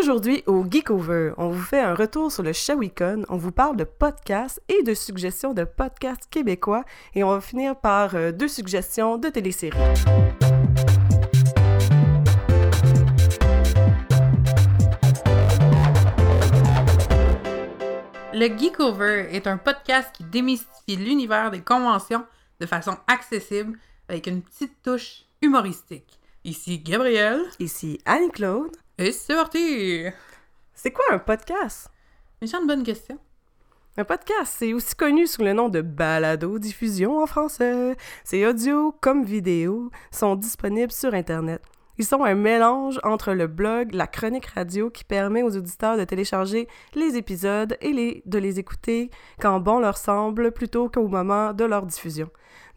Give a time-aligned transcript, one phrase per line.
[0.00, 3.84] Aujourd'hui, au Geekover, on vous fait un retour sur le Shawicon, on vous parle de
[3.84, 6.84] podcasts et de suggestions de podcasts québécois,
[7.14, 9.78] et on va finir par euh, deux suggestions de téléséries.
[18.32, 22.24] Le Geekover est un podcast qui démystifie l'univers des conventions
[22.58, 23.78] de façon accessible
[24.08, 26.18] avec une petite touche humoristique.
[26.44, 27.42] Ici Gabriel.
[27.58, 28.79] Ici Annie-Claude.
[29.02, 30.04] Et c'est parti!
[30.74, 31.90] C'est quoi un podcast?
[32.42, 33.18] C'est une bonne question.
[33.96, 37.96] Un podcast, c'est aussi connu sous le nom de balado-diffusion en français.
[38.24, 41.62] C'est audio comme vidéo, sont disponibles sur Internet.
[41.96, 46.04] Ils sont un mélange entre le blog, la chronique radio qui permet aux auditeurs de
[46.04, 49.10] télécharger les épisodes et les, de les écouter
[49.40, 52.28] quand bon leur semble plutôt qu'au moment de leur diffusion.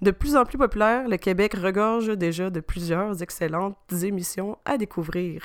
[0.02, 5.44] De plus en plus populaire, le Québec regorge déjà de plusieurs excellentes émissions à découvrir.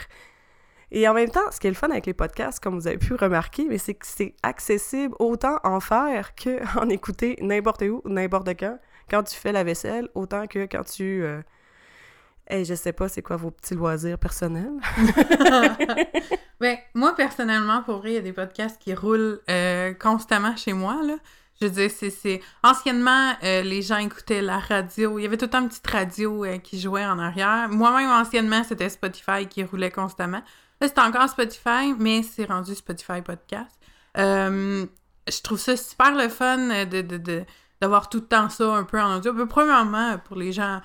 [0.91, 2.99] Et en même temps, ce qui est le fun avec les podcasts, comme vous avez
[2.99, 8.49] pu remarquer, mais c'est que c'est accessible autant en faire qu'en écouter n'importe où, n'importe
[8.59, 8.79] quand.
[9.11, 11.23] Quand tu fais la vaisselle, autant que quand tu...
[11.23, 11.43] Euh...
[12.47, 14.73] Hey, je sais pas, c'est quoi vos petits loisirs personnels?
[16.61, 20.73] ben, moi, personnellement, pour vrai, il y a des podcasts qui roulent euh, constamment chez
[20.73, 20.99] moi.
[21.61, 22.41] Je veux dire, c'est...
[22.63, 25.19] Anciennement, euh, les gens écoutaient la radio.
[25.19, 27.69] Il y avait tout le temps une petite radio euh, qui jouait en arrière.
[27.69, 30.43] Moi-même, anciennement, c'était Spotify qui roulait constamment.
[30.81, 33.79] Là, c'est encore Spotify, mais c'est rendu Spotify Podcast.
[34.17, 34.87] Euh,
[35.29, 37.45] je trouve ça super le fun de, de,
[37.81, 39.35] d'avoir tout le temps ça un peu en audio.
[39.47, 40.81] Premièrement, pour les gens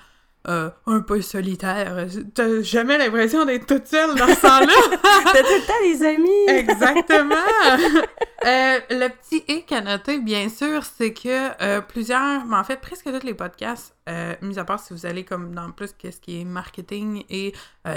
[0.46, 2.06] euh, un peu solitaire.
[2.34, 4.98] T'as jamais l'impression d'être toute seule dans ce temps-là?
[5.32, 6.58] T'as tout le temps les amis.
[6.60, 7.34] Exactement.
[8.46, 12.80] euh, le petit hic à noter, bien sûr, c'est que euh, plusieurs, mais en fait,
[12.80, 16.20] presque tous les podcasts, euh, mis à part si vous allez comme dans plus qu'est-ce
[16.20, 17.54] qui est marketing et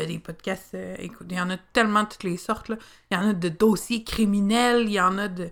[0.07, 2.77] des podcasts, écoute, il y en a tellement de toutes les sortes, là.
[3.09, 5.49] Il y en a de dossiers criminels, il y en a de...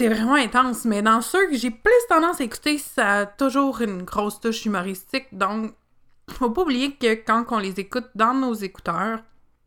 [0.00, 3.80] C'est vraiment intense, mais dans ceux que j'ai plus tendance à écouter, ça a toujours
[3.80, 5.72] une grosse touche humoristique, donc
[6.38, 9.20] faut pas oublier que quand on les écoute dans nos écouteurs,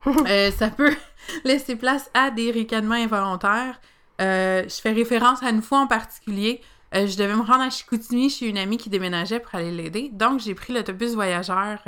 [0.08, 0.96] euh, ça peut
[1.44, 3.80] laisser place à des ricanements involontaires.
[4.22, 6.62] Euh, je fais référence à une fois en particulier.
[6.96, 10.10] Euh, je devais me rendre à Chicoutimi chez une amie qui déménageait pour aller l'aider.
[10.14, 11.84] Donc, j'ai pris l'autobus voyageur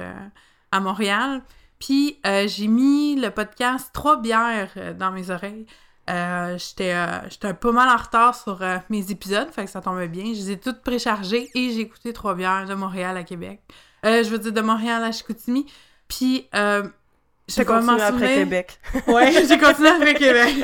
[0.72, 1.42] à Montréal.
[1.80, 5.66] Puis, j'ai mis le podcast Trois bières dans mes oreilles.
[6.58, 6.94] j'étais,
[7.30, 10.26] j'étais pas mal en retard sur mes épisodes, fait que ça tombait bien.
[10.26, 13.62] Je les ai toutes préchargées et j'ai écouté Trois bières de Montréal à Québec.
[14.06, 15.66] Euh, je veux dire, de Montréal à Chicoutimi.
[16.08, 16.84] Puis, euh,
[17.48, 18.80] j'ai continué après Québec.
[19.08, 20.56] ouais, j'ai continué après Québec.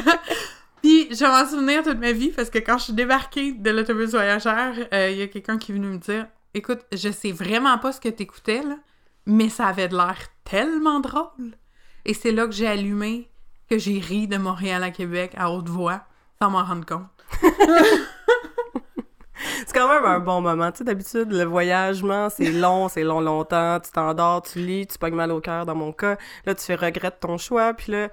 [0.82, 3.72] Puis, je vais m'en souvenir toute ma vie parce que quand je suis débarquée de
[3.72, 7.32] l'autobus voyageur, euh, il y a quelqu'un qui est venu me dire Écoute, je sais
[7.32, 8.78] vraiment pas ce que t'écoutais, là,
[9.26, 11.58] mais ça avait de l'air tellement drôle.
[12.06, 13.30] Et c'est là que j'ai allumé
[13.70, 16.04] que j'ai ri de Montréal à Québec à haute voix
[16.40, 17.10] sans m'en rendre compte.
[19.66, 20.72] c'est quand même un bon moment.
[20.72, 23.80] Tu sais, d'habitude, le voyagement, c'est long, c'est long longtemps.
[23.80, 26.18] Tu t'endors, tu lis, tu pognes mal au cœur dans mon cas.
[26.46, 28.10] Là, tu fais regretter ton choix, puis là,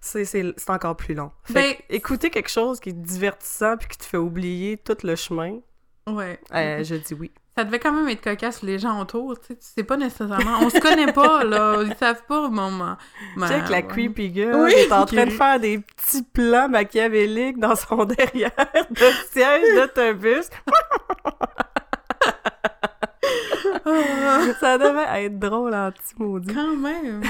[0.00, 1.30] c'est encore plus long.
[1.44, 5.16] Fait Ben- écouter quelque chose qui est divertissant puis qui te fait oublier tout le
[5.16, 5.58] chemin,
[6.06, 6.38] Ouais.
[6.54, 7.32] euh, je dis oui.
[7.56, 9.54] Ça devait quand même être cocasse les gens autour, tu sais.
[9.54, 10.58] Tu sais pas nécessairement.
[10.60, 11.82] On se connaît pas, là.
[11.82, 12.50] Ils savent pas.
[12.50, 16.68] Tu sais que la creepy girl Oui, est en train de faire des petits plans
[16.68, 18.50] machiavéliques dans son derrière
[18.90, 20.50] de siège d'autobus.
[24.60, 26.52] Ça devait être drôle en petit maudit.
[26.52, 27.22] Quand même.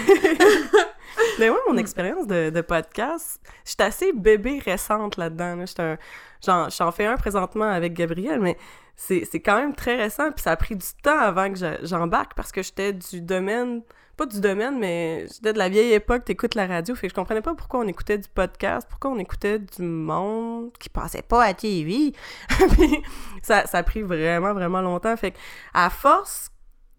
[1.39, 5.57] Mais ouais, mon expérience de, de podcast, j'étais assez bébé récente là-dedans.
[5.57, 5.97] Là.
[6.43, 8.57] J'en fais un présentement avec Gabriel, mais
[8.97, 12.35] c'est, quand même très récent, puis ça a pris du temps avant que je- j'embarque
[12.35, 13.83] parce que j'étais du domaine,
[14.17, 17.15] pas du domaine, mais j'étais de la vieille époque, t'écoutes la radio, fait que je
[17.15, 21.45] comprenais pas pourquoi on écoutait du podcast, pourquoi on écoutait du monde qui passait pas
[21.45, 22.15] à TV.
[22.49, 23.03] Puis
[23.43, 25.17] ça, ça a pris vraiment, vraiment longtemps.
[25.19, 25.37] Fait que
[25.75, 26.51] à force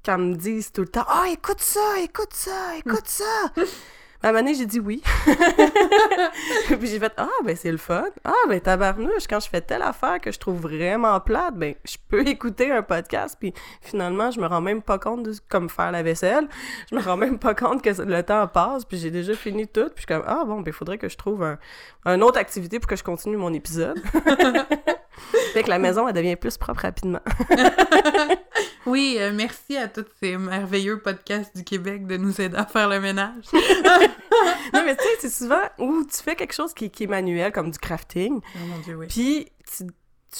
[0.03, 3.25] qu'elle me dise tout le temps «Ah, écoute ça, écoute ça, écoute ça!»
[4.23, 5.01] Donné, j'ai dit oui.
[6.67, 8.05] puis j'ai fait «Ah, ben c'est le fun.
[8.23, 11.97] Ah, ben tabarnouche, quand je fais telle affaire que je trouve vraiment plate, ben je
[12.07, 15.91] peux écouter un podcast.» Puis finalement, je me rends même pas compte de comme faire
[15.91, 16.47] la vaisselle.
[16.89, 19.85] Je me rends même pas compte que le temps passe, puis j'ai déjà fini tout.
[19.85, 21.57] Puis je suis comme «Ah, bon, ben il faudrait que je trouve un,
[22.05, 24.01] une autre activité pour que je continue mon épisode.»
[25.53, 27.21] Fait que la maison, elle devient plus propre rapidement.
[28.85, 32.87] Oui, euh, merci à tous ces merveilleux podcasts du Québec de nous aider à faire
[32.87, 33.43] le ménage.
[34.73, 37.51] non, mais tu sais, c'est souvent où tu fais quelque chose qui, qui est manuel,
[37.51, 39.07] comme du crafting, Oh mon dieu, oui.
[39.07, 39.83] puis tu,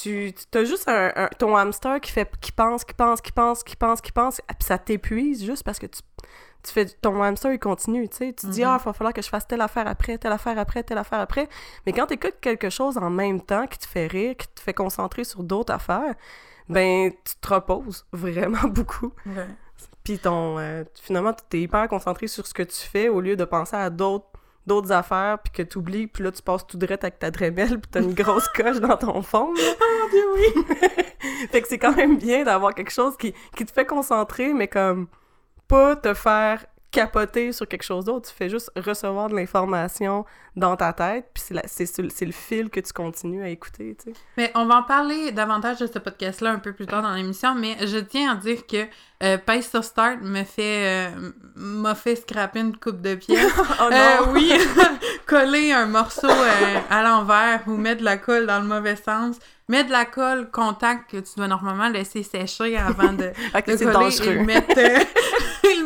[0.00, 3.32] tu, tu as juste un, un- ton hamster qui fait qui pense, qui pense, qui
[3.32, 6.00] pense, qui pense, qui pense, puis ça t'épuise juste parce que tu
[6.62, 8.26] tu fais ton hamster, il continue, tu sais.
[8.32, 8.68] Tu te dis, Mhm.
[8.68, 11.20] ah, il va falloir que je fasse telle affaire après, telle affaire après, telle affaire
[11.20, 11.48] après.
[11.86, 14.60] Mais quand tu écoutes quelque chose en même temps qui te fait rire, qui te
[14.60, 16.14] fait concentrer sur d'autres affaires,
[16.68, 19.12] ben, tu te reposes vraiment beaucoup.
[19.26, 19.46] Ouais.
[20.04, 23.36] Puis ton, euh, finalement, tu es hyper concentré sur ce que tu fais au lieu
[23.36, 24.26] de penser à d'autres
[24.66, 27.80] d'autres affaires, puis que tu oublies, puis là, tu passes tout droit avec ta Dremel,
[27.80, 29.46] puis t'as une grosse coche dans ton fond.
[29.46, 30.62] Mon Dieu, oui!
[31.50, 34.68] fait que c'est quand même bien d'avoir quelque chose qui, qui te fait concentrer, mais
[34.68, 35.06] comme
[35.68, 38.30] pas te faire capoter sur quelque chose d'autre.
[38.30, 40.24] Tu fais juste recevoir de l'information
[40.56, 44.16] dans ta tête, puis c'est le fil que tu continues à écouter, tu sais.
[44.38, 47.54] Mais on va en parler davantage de ce podcast-là un peu plus tard dans l'émission,
[47.54, 48.86] mais je tiens à dire que
[49.22, 53.52] euh, Pace to Start me fait, euh, m'a fait scraper une coupe de pièces.
[53.80, 54.50] Oh Euh, oui,
[55.26, 59.36] coller un morceau euh, à l'envers ou mettre de la colle dans le mauvais sens.
[59.68, 63.76] Mettre de la colle contact que tu dois normalement laisser sécher avant de, Ok, de
[63.76, 64.26] coller dangereux.
[64.28, 64.96] et mettre, et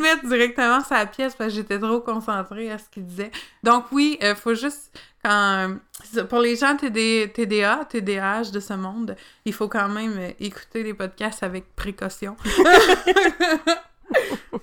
[0.02, 3.31] le mettre directement sur la pièce parce que j'étais trop concentrée à ce qu'il disait.
[3.62, 4.90] Donc oui, il faut juste
[5.25, 5.76] quand
[6.28, 10.82] pour les gens TD, TDA, TDAH de ce monde, il faut quand même euh, écouter
[10.82, 12.37] les podcasts avec précaution.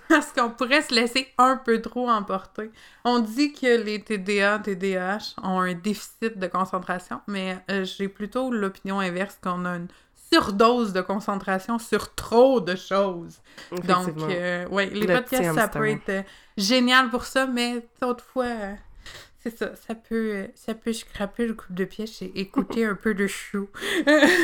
[0.10, 2.72] Parce qu'on pourrait se laisser un peu trop emporter.
[3.06, 8.52] On dit que les TDA, TDAH ont un déficit de concentration, mais euh, j'ai plutôt
[8.52, 9.88] l'opinion inverse qu'on a une
[10.32, 13.42] surdose de concentration sur trop de choses.
[13.88, 16.22] Donc, euh, ouais, les Le podcasts, ça peut être euh,
[16.58, 18.74] génial pour ça, mais toutefois, euh,
[19.42, 22.96] c'est ça, ça peut, euh, ça peut scraper le coupe de pièce et écouter un
[22.96, 23.70] peu de chou.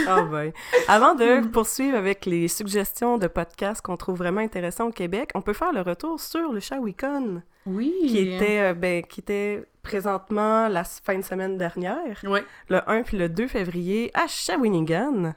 [0.08, 0.54] Ah boy.
[0.88, 5.42] Avant de poursuivre avec les suggestions de podcasts qu'on trouve vraiment intéressants au Québec, on
[5.42, 7.94] peut faire le retour sur le Shawicon, Oui.
[8.08, 12.20] qui était, euh, ben, qui était présentement la fin de semaine dernière,
[12.70, 15.36] le 1 puis le 2 février, à Shawinigan.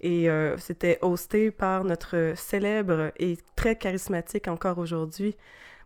[0.00, 5.36] Et euh, c'était hosté par notre célèbre et très charismatique encore aujourd'hui,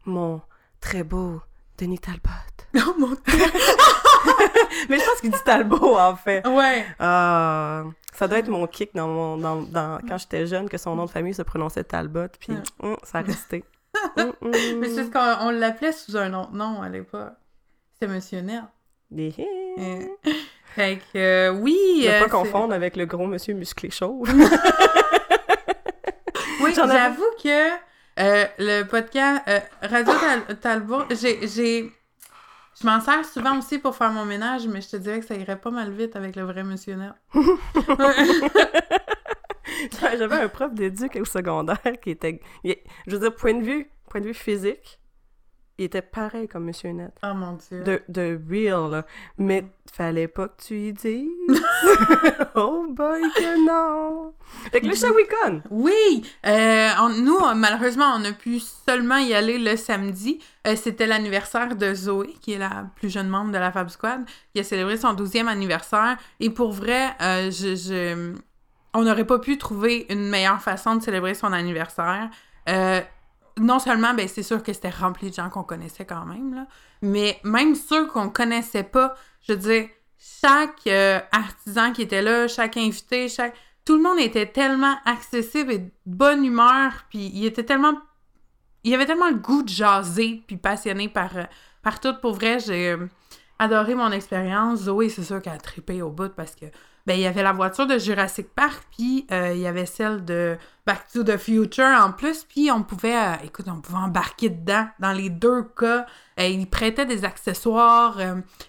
[0.04, 0.40] mon
[0.80, 1.40] très beau
[1.78, 2.30] Denis Talbot.
[2.76, 3.16] Oh mon dieu.
[4.88, 6.46] Mais je pense qu'il dit Talbot, en fait.
[6.46, 6.84] Ouais.
[6.98, 10.94] Ah, ça doit être mon kick dans mon, dans, dans- quand j'étais jeune que son
[10.94, 13.64] nom de famille se prononçait Talbot, puis hum, ça a resté.
[14.16, 14.52] Hum, hum.
[14.78, 17.32] Mais c'est parce qu'on on l'appelait sous un autre nom à l'époque.
[17.92, 18.66] C'était Monsieur Nerd.
[19.10, 19.34] Des-
[19.78, 20.04] Euh,
[20.74, 21.76] Fait que, euh, oui.
[22.04, 24.28] Ne euh, pas c'est- confondre avec le gros monsieur musclé chauve.
[26.62, 27.68] Oui, j'avoue que
[28.18, 31.90] euh, le podcast euh, Radio Tal- Talbot, j'ai.
[32.80, 35.34] Je m'en sers souvent aussi pour faire mon ménage, mais je te dirais que ça
[35.34, 37.14] irait pas mal vite avec le vrai Monsieur Nerd.
[40.18, 44.20] J'avais un prof d'éduc au secondaire qui était, je veux dire, point de vue, point
[44.20, 44.99] de vue physique,
[45.80, 47.10] il était pareil comme Monsieur Net.
[47.24, 47.82] oh mon dieu.
[47.82, 49.06] De, de real, là.
[49.38, 51.28] Mais fallait pas que tu y dises.
[52.54, 54.32] oh boy, que non!
[54.72, 55.62] Fait que le Shawicon!
[55.70, 56.22] Oui!
[56.46, 60.38] Euh, on- nous, malheureusement, on a pu seulement y aller le samedi.
[60.66, 64.20] Euh, C'était l'anniversaire de Zoé, qui est la plus jeune membre de la Fab Squad,
[64.54, 66.16] qui a célébré son 12e anniversaire.
[66.40, 68.34] Et pour vrai, euh, je, je-
[68.94, 72.28] on n'aurait pas pu trouver une meilleure façon de célébrer son anniversaire.
[72.68, 73.00] Euh,
[73.60, 76.66] non seulement, ben, c'est sûr que c'était rempli de gens qu'on connaissait quand même, là,
[77.02, 79.14] mais même ceux qu'on connaissait pas,
[79.46, 83.54] je veux dire, chaque euh, artisan qui était là, chaque invité, chaque
[83.84, 87.94] tout le monde était tellement accessible et de bonne humeur, puis il était tellement...
[88.84, 91.44] Il avait tellement le goût de jaser, puis passionné par, euh,
[91.82, 92.14] par tout.
[92.22, 93.08] Pour vrai, j'ai euh,
[93.58, 94.84] adoré mon expérience.
[94.84, 96.66] Zoé, c'est sûr qu'elle a trippé au bout parce que,
[97.06, 100.24] ben, il y avait la voiture de Jurassic Park, puis euh, il y avait celle
[100.24, 104.50] de Back to the Future en plus, puis on pouvait, euh, écoute, on pouvait embarquer
[104.50, 104.86] dedans.
[104.98, 106.06] Dans les deux cas,
[106.38, 108.18] euh, il prêtait des accessoires.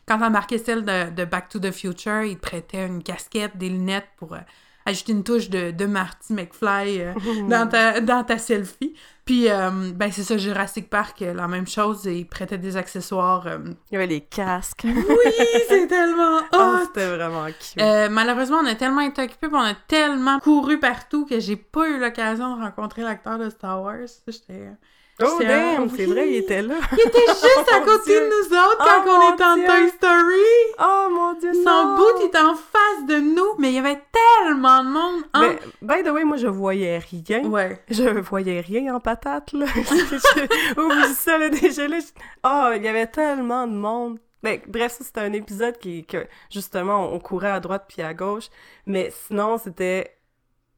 [0.07, 3.69] quand on embarquait celle de, Back to the Future, il te prêtait une casquette, des
[3.69, 4.37] lunettes pour...
[4.91, 7.13] ajouter une touche de, de Marty McFly euh,
[7.49, 8.93] dans, ta, dans ta selfie.
[9.25, 13.45] Puis, euh, ben, c'est ça, Jurassic Park, euh, la même chose, il prêtait des accessoires.
[13.47, 13.59] euh.
[13.91, 14.83] Il y avait les casques.
[14.85, 15.31] Oui,
[15.67, 17.81] c'est tellement Oh, c'était vraiment cute.
[17.81, 21.55] Euh, malheureusement, on a tellement été occupés, puis on a tellement couru partout que j'ai
[21.55, 23.97] pas eu l'occasion de rencontrer l'acteur de Star Wars.
[24.27, 24.71] J'étais...
[25.21, 26.75] oh damn, c'est vrai, il était là.
[26.93, 29.55] Il était juste à Oh, côté de nous autres quand Oh, on était en.
[29.55, 30.51] Toy Story.
[30.79, 34.83] Oh mon dieu, Son bout était en face de nous, mais il y avait tellement
[34.83, 35.23] de monde.
[35.39, 37.43] Mais, by the way, moi, je voyais rien.
[37.45, 37.83] Ouais.
[37.89, 39.65] Je voyais rien en patate, là.
[40.77, 41.97] Oublie ça, là, déjà, là.
[42.43, 44.19] Oh, il y avait tellement de monde.
[44.43, 48.13] Ben, bref, ça, c'était un épisode qui, que, justement, on courait à droite puis à
[48.13, 48.45] gauche.
[48.87, 50.17] Mais sinon, c'était...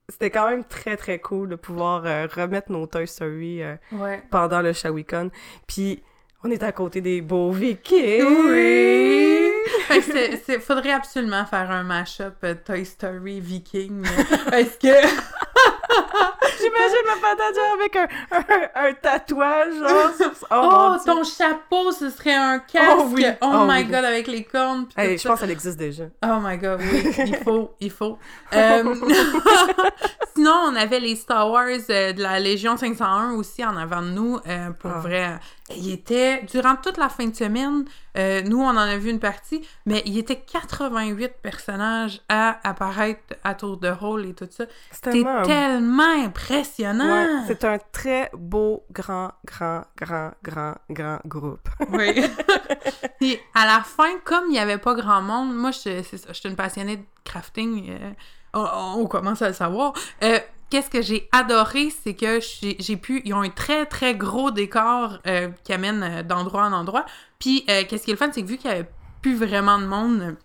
[0.09, 4.21] C'était quand même très, très cool de pouvoir euh, remettre nos Toy Story euh, Ouais.
[4.29, 5.31] pendant le Shawicon.
[5.65, 6.03] Puis,
[6.43, 8.21] on était à côté des beaux Vikings!
[8.49, 9.49] Oui!
[10.01, 14.03] C'est- faudrait absolument faire un mash-up euh, Toy Story Viking.
[14.49, 14.87] Parce que
[16.63, 20.11] J'imagine ma patate avec un, un, un tatouage, genre.
[20.51, 21.13] Oh, Dieu.
[21.13, 22.87] ton chapeau, ce serait un casque.
[22.97, 23.25] Oh, oui.
[23.41, 23.85] Oh my oui.
[23.85, 24.87] god, avec les cornes.
[24.97, 25.29] Hey, je ça.
[25.29, 26.05] pense qu'elle existe déjà.
[26.23, 28.17] Oh my god, oui, il faut, il faut.
[28.53, 28.95] Euh,
[30.35, 34.07] Sinon, on avait les Star Wars euh, de la Légion 501 aussi en avant de
[34.09, 34.99] nous, euh, pour Ah.
[34.99, 35.39] vrai.
[35.77, 37.85] Il était, durant toute la fin de semaine,
[38.17, 43.35] euh, nous, on en a vu une partie, mais il était 88 personnages à apparaître
[43.43, 44.65] à tour de rôle et tout ça.
[44.91, 47.43] C'était tellement Ouais, impressionnant!
[47.47, 51.67] c'est un très beau, grand, grand, grand, grand, grand groupe.
[51.91, 52.23] Oui.
[53.19, 56.49] Puis à la fin, comme il n'y avait pas grand monde, moi, je, je suis
[56.49, 57.89] une passionnée de crafting.
[57.89, 58.11] euh,
[58.53, 59.93] on, on commence à le savoir.
[60.23, 60.39] Euh,
[60.69, 63.21] Qu'est-ce que j'ai adoré, c'est que j'ai pu.
[63.25, 67.05] Ils ont un très, très gros décor euh, qui amène euh, d'endroit en endroit.
[67.39, 68.89] Puis, euh, qu'est-ce qui est le fun, c'est que vu qu'il n'y avait
[69.21, 70.35] plus vraiment de monde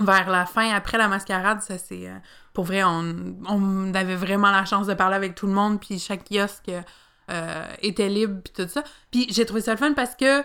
[0.00, 2.10] vers la fin, après la mascarade, ça c'est.
[2.52, 6.28] pour vrai, on, avait vraiment la chance de parler avec tout le monde, puis chaque
[6.28, 6.72] kiosque
[7.80, 8.82] était libre, puis tout ça.
[9.12, 10.42] Puis j'ai trouvé ça le fun parce que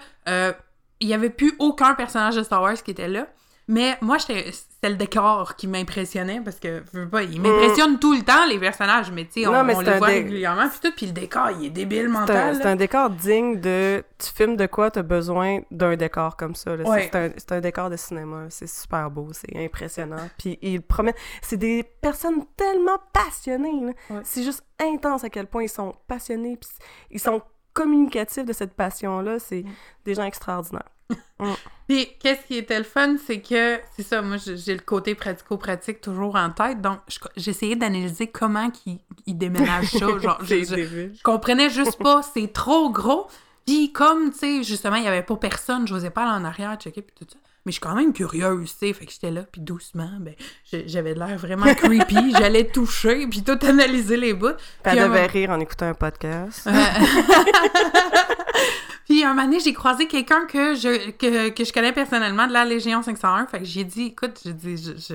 [0.99, 3.27] il y avait plus aucun personnage de Star Wars qui était là.
[3.67, 7.99] Mais moi, j'étais- c'était le décor qui m'impressionnait parce que, je veux pas, il m'impressionne
[7.99, 10.07] tout le temps, les personnages, mais tu sais, on, Non, mais on c'est les voit
[10.07, 12.55] dé- régulièrement, puis tout, puis le décor, il est débile mental.
[12.55, 12.69] c'est là.
[12.71, 14.01] un décor digne de.
[14.17, 16.75] Tu filmes de quoi, t'as besoin d'un décor comme ça.
[16.77, 16.83] là.
[16.85, 17.33] C'est- Ouais.
[17.37, 18.45] C'est un, un décor de cinéma.
[18.49, 20.29] C'est super beau, c'est impressionnant.
[20.37, 21.13] Puis ils promènent.
[21.41, 23.81] C'est des personnes tellement passionnées.
[23.85, 23.91] là.
[24.15, 24.21] Ouais.
[24.23, 26.55] C'est juste intense à quel point ils sont passionnés.
[26.55, 26.69] Puis
[27.11, 27.41] ils sont
[27.73, 29.39] communicatifs de cette passion-là.
[29.39, 29.69] C'est Mm.
[30.05, 30.89] des gens extraordinaires.
[31.87, 36.01] Puis, qu'est-ce qui était le fun, c'est que, c'est ça, moi, j'ai le côté pratico-pratique
[36.01, 40.45] toujours en tête, donc je- j'ai essayé d'analyser comment ils ils déménagent ça, genre, je,
[40.69, 40.75] je-
[41.15, 43.27] je comprenais juste pas, c'est trop gros,
[43.65, 46.75] puis comme, tu sais, justement, il y avait pas personne, j'osais pas aller en arrière,
[46.77, 47.39] checker, puis tout ça,
[47.69, 50.33] mais je suis quand même curieuse, tu sais, fait que j'étais là, puis doucement, ben,
[50.87, 54.53] j'avais de l'air vraiment creepy, j'allais toucher, puis tout analyser les bouts.
[54.83, 56.65] Puis elle devait un- rire en écoutant un podcast.
[56.65, 56.71] euh,
[59.05, 62.53] Puis un moment donné, j'ai croisé quelqu'un que je, que, que je connais personnellement de
[62.53, 63.45] la Légion 501.
[63.45, 65.13] Fait que j'ai dit, écoute, j'ai dit, je, je,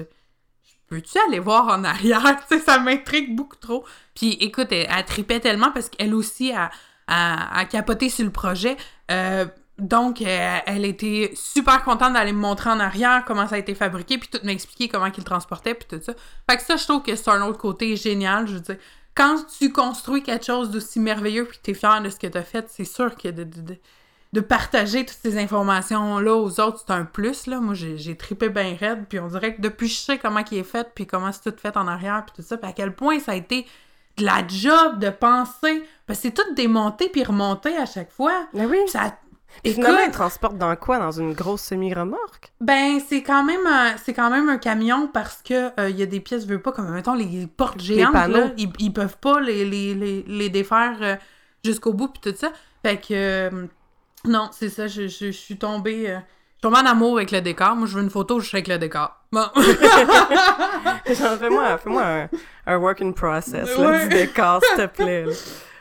[0.88, 2.22] peux-tu aller voir en arrière?
[2.48, 3.84] tu sais, ça m'intrigue beaucoup trop.
[4.14, 6.70] Puis écoute, elle, elle tripait tellement parce qu'elle aussi a,
[7.08, 8.76] a, a capoté sur le projet.
[9.10, 9.44] Euh,
[9.78, 13.74] donc, euh, elle était super contente d'aller me montrer en arrière comment ça a été
[13.74, 16.12] fabriqué, puis tout m'expliquer comment qu'il le transportait, puis tout ça.
[16.48, 18.46] Fait que ça, je trouve que c'est un autre côté génial.
[18.46, 18.76] Je veux dire,
[19.16, 22.42] quand tu construis quelque chose d'aussi merveilleux, puis que t'es fier de ce que t'as
[22.42, 23.76] fait, c'est sûr que de, de, de,
[24.32, 27.58] de partager toutes ces informations-là aux autres, c'est un plus, là.
[27.58, 30.62] Moi, j'ai trippé bien raide, puis on dirait que depuis, je sais comment il est
[30.62, 33.18] fait, puis comment c'est tout fait en arrière, puis tout ça, puis à quel point
[33.18, 33.66] ça a été
[34.16, 38.46] de la job de penser, parce que c'est tout démonté puis remonté à chaque fois.
[38.52, 38.78] Mais oui.
[39.62, 40.98] Puis Écoute, finalement, ils transportent dans quoi?
[40.98, 42.52] Dans une grosse semi-remorque?
[42.60, 46.02] ben c'est quand même un- c'est quand même un camion parce que euh, il y
[46.02, 49.16] a des pièces, je veux pas comme mettons les portes géantes là, ils, ils peuvent
[49.18, 51.16] pas les, les, les, les défaire euh,
[51.64, 52.52] jusqu'au bout puis tout ça.
[52.82, 53.66] Fait que euh,
[54.26, 57.30] non, c'est ça, je, je, je suis tombée euh, je suis tombée en amour avec
[57.30, 57.76] le décor.
[57.76, 59.14] Moi, je veux une photo, je suis avec le décor.
[59.30, 59.44] Bon.
[61.04, 62.28] Fais-moi fais un,
[62.66, 64.08] un work in process, là, Ouais.
[64.08, 65.24] du décor, s'il te plaît.
[65.26, 65.32] là.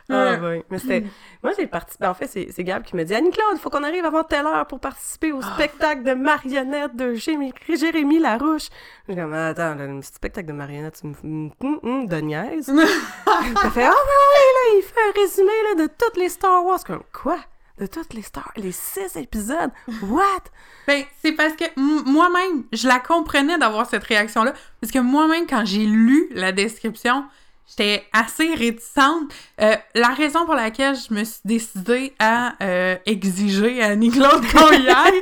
[0.09, 0.65] Ah, ouais.
[0.69, 1.03] Mais c'était.
[1.43, 2.05] Moi, j'ai participé.
[2.07, 4.65] En fait, c'est Gab qui me dit Annie-Claude, il faut qu'on arrive avant telle heure
[4.67, 5.53] pour participer au Ah.
[5.55, 8.67] spectacle de marionnettes de Jérémy, Jérémy Larouche.
[9.07, 12.05] Je suis comme, attends, là, le spectacle de marionnettes, tu me.
[12.07, 12.65] De niaise.
[13.25, 16.83] Ça fait, ah, ouais, là, il fait un résumé, là, de toutes les Star Wars.
[16.83, 17.37] Comme, quoi?
[17.79, 19.71] De toutes les Star Les six épisodes?
[20.03, 20.43] What?
[20.85, 24.53] Ben, c'est parce que moi-même, je la comprenais d'avoir cette réaction-là.
[24.79, 27.25] Parce que moi-même, quand j'ai lu la description,
[27.67, 29.31] j'étais assez réticente.
[29.61, 34.71] Euh, la raison pour laquelle je me suis décidée à euh, exiger à Annie-Claude qu'on
[34.71, 35.21] y aille,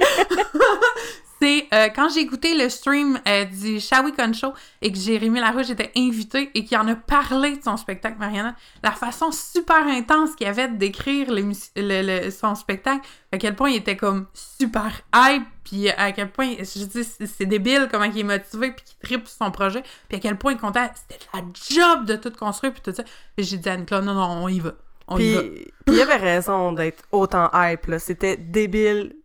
[1.42, 5.70] c'est euh, quand j'ai écouté le stream euh, du Shawicon Show et que Jérémy Larouche
[5.72, 10.36] était invité et qu'il en a parlé de son spectacle Mariana, la façon super intense
[10.36, 14.28] qu'il avait de décrire l'émis- le- le- son spectacle, à quel point il était comme
[14.34, 18.84] super hype, puis à quel point, je dis, c'est débile comment il est motivé, puis
[18.86, 22.16] qu'il tripe sur son projet, puis à quel point il comptait, c'était la job de
[22.18, 23.04] tout construire, puis tout ça.
[23.38, 24.74] Et j'ai dit à non, non, on y va.
[25.08, 25.42] On y va.
[25.42, 28.00] Puis, puis il avait raison d'être autant hype, là.
[28.00, 29.16] C'était débile,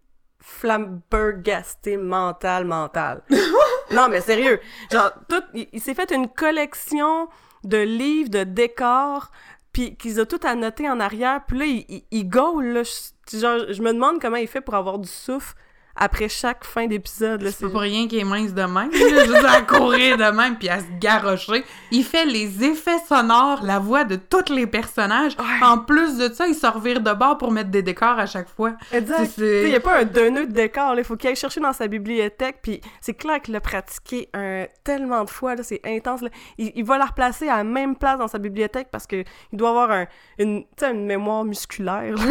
[0.46, 3.22] flambergasté, mental, mental.
[3.90, 4.60] non, mais sérieux.
[4.92, 7.28] Genre, tout, il, il s'est fait une collection
[7.64, 9.32] de livres, de décors,
[9.72, 11.40] puis qu'ils ont tout annoté en arrière.
[11.48, 12.82] Puis là, il, il, il gaule, là.
[12.84, 15.54] Je, genre, je me demande comment il fait pour avoir du souffle
[15.96, 17.42] après chaque fin d'épisode.
[17.48, 18.90] C'est pas pour rien qu'il est mince de même.
[18.90, 19.24] là.
[19.24, 21.64] Juste à courir de même puis à se garrocher.
[21.90, 25.36] Il fait les effets sonores, la voix de tous les personnages.
[25.38, 25.66] Ouais.
[25.66, 28.48] En plus de ça, il se revire de bord pour mettre des décors à chaque
[28.48, 28.72] fois.
[28.92, 29.32] Exact.
[29.38, 31.00] Il n'y a pas un donneux de décor, là.
[31.00, 34.66] il faut qu'il aille chercher dans sa bibliothèque, puis c'est clair qu'il l'a pratiqué un,
[34.84, 36.20] tellement de fois, c'est intense.
[36.22, 36.28] là.
[36.58, 39.58] Il, il va la replacer à la même place dans sa bibliothèque parce que il
[39.58, 40.06] doit avoir un,
[40.38, 42.14] une, une mémoire musculaire.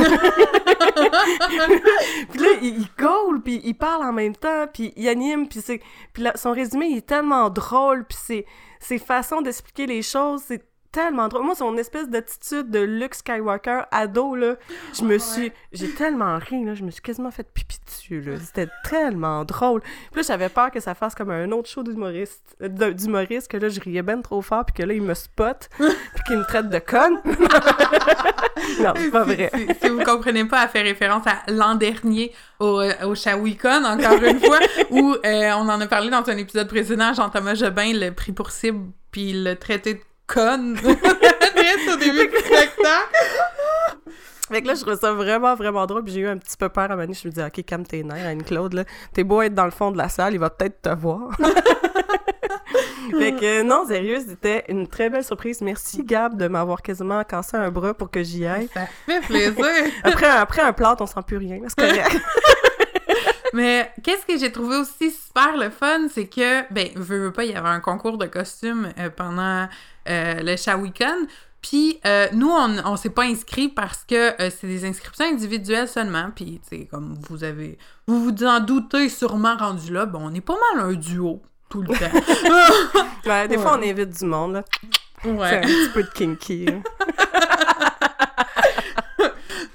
[2.32, 5.62] puis là, il, il gaule, puis il parle en même temps, puis il anime, puis
[5.62, 5.82] c'est,
[6.14, 8.46] puis son résumé il est tellement drôle, puis ses,
[8.80, 10.64] ses façons d'expliquer les choses, c'est
[10.96, 11.44] tellement drôle.
[11.44, 14.56] Moi, son espèce d'attitude de Luke Skywalker ado, là,
[14.98, 15.52] je me suis...
[15.74, 18.38] J'ai tellement ri, là, je me suis quasiment fait pipi dessus, là.
[18.40, 19.82] C'était tellement drôle.
[19.82, 23.58] Puis là, j'avais peur que ça fasse comme un autre show d'humoriste, euh, d'humoriste, que
[23.58, 26.46] là, je riais ben trop fort, puis que là, il me spot, puis qu'il me
[26.46, 27.20] traite de conne.
[28.82, 29.52] non, c'est pas vrai.
[29.54, 33.16] Si, si- si vous comprenez pas, elle fait référence à l'an dernier au, euh, au
[33.16, 34.60] Shawicon, encore une fois,
[34.92, 38.52] où euh, on en a parlé dans un épisode précédent, Jean-Thomas Jobin le pris pour
[38.52, 43.16] cible, puis il l'a traité de conne au début du spectacle.
[44.48, 46.04] Fait que là, je trouvais ça vraiment, vraiment drôle.
[46.04, 47.14] Puis j'ai eu un petit peu peur à Manu.
[47.14, 48.74] Je me dis, OK, calme tes nerfs, Anne-Claude.
[48.74, 48.84] là.
[49.14, 51.32] T'es beau être dans le fond de la salle, il va peut-être te voir.
[53.12, 55.62] fait que non, sérieux, c'était une très belle surprise.
[55.62, 58.70] Merci, Gab, de m'avoir quasiment cassé un bras pour que j'y aille.
[58.74, 59.66] Ça fait plaisir.
[60.04, 61.60] Après, après un plat, on sent plus rien.
[61.68, 62.22] C'est correct.
[63.56, 67.46] Mais qu'est-ce que j'ai trouvé aussi super le fun, c'est que, ben, veux, veux pas,
[67.46, 69.68] il y avait un concours de costumes euh, pendant
[70.10, 71.26] euh, le Shawicon.
[71.62, 75.88] Puis euh, nous, on, on s'est pas inscrit parce que euh, c'est des inscriptions individuelles
[75.88, 76.30] seulement.
[76.36, 77.78] Puis, tu sais, comme vous avez...
[78.08, 81.82] Vous vous en doutez sûrement rendu là, ben, on est pas mal un duo tout
[81.82, 83.48] le temps.
[83.48, 83.88] Des fois, Ouais.
[83.88, 84.54] on invite du monde.
[84.54, 84.64] là.
[85.24, 85.58] C'est ouais.
[85.58, 86.66] un petit peu de kinky.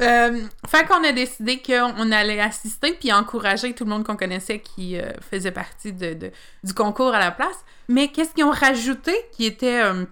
[0.01, 4.61] Euh, fait qu'on a décidé qu'on allait assister puis encourager tout le monde qu'on connaissait
[4.61, 7.65] qui euh, faisait partie du concours à la place.
[7.89, 10.05] Mais qu'est-ce qu'ils ont rajouté qui était, euh,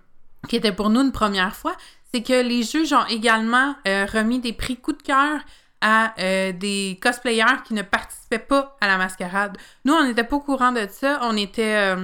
[0.48, 1.74] qui était pour nous une première fois,
[2.12, 5.40] c'est que les juges ont également remis des prix coup de cœur
[5.82, 6.14] à
[6.52, 9.58] des cosplayers qui ne participaient pas à la mascarade.
[9.84, 11.20] Nous, on n'était pas au courant de ça.
[11.22, 11.94] On était,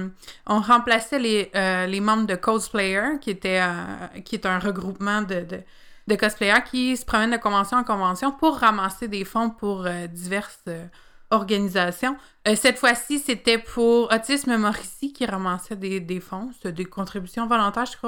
[0.45, 3.61] on remplaçait les, membres de Cosplayer, qui était,
[4.15, 5.43] est un regroupement de,
[6.07, 10.07] de cosplayers qui se promènent de convention en convention pour ramasser des fonds pour euh,
[10.07, 10.85] diverses euh,
[11.31, 12.15] organisations.
[12.47, 16.51] Euh, cette fois-ci, c'était pour Autisme Mauricie qui ramassait des, des fonds.
[16.63, 18.07] Des contributions volontaires, je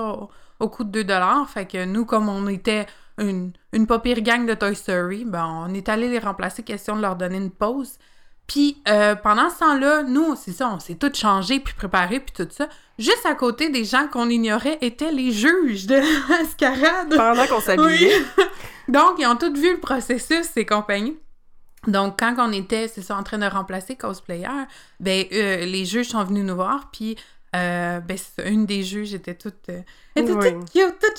[0.60, 1.14] au, coût de 2
[1.48, 2.86] Fait que nous, comme on était
[3.18, 7.02] une, une pas gang de Toy Story, ben, on est allé les remplacer, question de
[7.02, 7.98] leur donner une pause.
[8.48, 12.34] Puis euh, pendant ce temps-là, nous, c'est ça, on s'est tout changé, puis préparé, puis
[12.34, 12.70] tout ça.
[12.98, 17.14] Juste à côté des gens qu'on ignorait étaient les juges de la mascarade.
[17.16, 18.18] Pendant qu'on s'habillait.
[18.38, 18.44] Oui.
[18.88, 21.18] Donc, ils ont tous vu le processus et compagnie.
[21.88, 24.48] Donc, quand on était, c'est ça, en train de remplacer Cosplayer,
[25.00, 27.18] ben, euh, les juges sont venus nous voir, puis,
[27.58, 29.82] euh, ben, une des juges était toute, euh,
[30.16, 30.54] elle était Oui.
[30.54, 31.14] toute cute, toute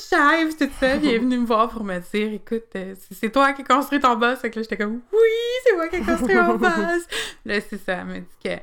[0.59, 3.31] puis tout ça, puis elle est venue me voir pour me dire, écoute, euh, c'est-
[3.31, 5.19] toi qui as construit ton boss, fait que là, j'étais comme, oui,
[5.67, 7.03] c'est moi qui ai construit mon boss.
[7.45, 8.61] là, c'est ça, elle m'a dit qu'elle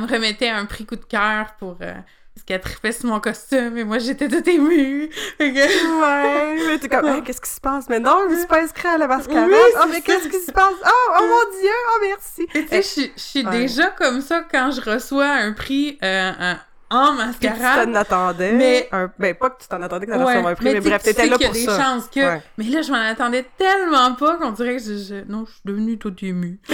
[0.00, 1.92] me remettait un prix coup de cœur pour, euh,
[2.34, 5.08] parce qu'elle trippait sur mon costume, et moi, j'étais toute émue.
[5.38, 7.88] Fait que- Ouais, mais t'es comme, Hey, qu'est-ce qui se passe?
[7.88, 9.48] Mais non, je me suis pas inscrite à la mascarade.
[9.50, 10.74] Oui, oh, mais qu'est-ce qui se passe?
[10.84, 12.42] Oh, oh mon Dieu, oh merci.
[12.54, 13.58] Et tu sais, je suis- Ouais.
[13.60, 18.52] déjà comme ça quand je reçois un prix euh, un- en Puis tu t'en attendais.
[18.52, 21.02] Mais- un- Ben, pas que tu t'en attendais que t'allais Ouais, un prix, mais, bref,
[21.02, 21.82] t'étais là qu'il y a pour des ça.
[21.82, 22.20] chances que...
[22.20, 22.42] Ouais.
[22.58, 25.60] Mais là, je m'en attendais tellement pas qu'on dirait que je, je- Non, je suis
[25.64, 26.58] devenue toute émue.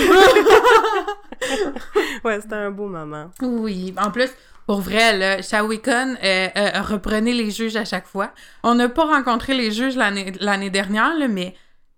[2.24, 3.30] Ouais, c'était un beau moment.
[3.40, 4.30] Oui, en plus,
[4.66, 8.30] pour vrai, là, Shawicon euh, euh, reprenait les juges à chaque fois.
[8.62, 11.54] On n'a pas rencontré les juges l'année l'année dernière, là, mais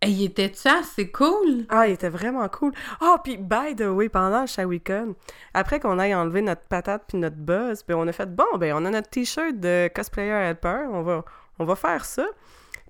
[0.07, 1.67] il était ça, c'est cool.
[1.69, 2.73] Ah, il était vraiment cool.
[3.01, 5.15] Oh, puis by the way, pendant le Shawicon,
[5.53, 8.75] après qu'on aille enlever notre patate puis notre buzz, ben on a fait bon, ben
[8.75, 11.25] on a notre t-shirt de cosplayer helper, on va,
[11.59, 12.27] on va faire ça.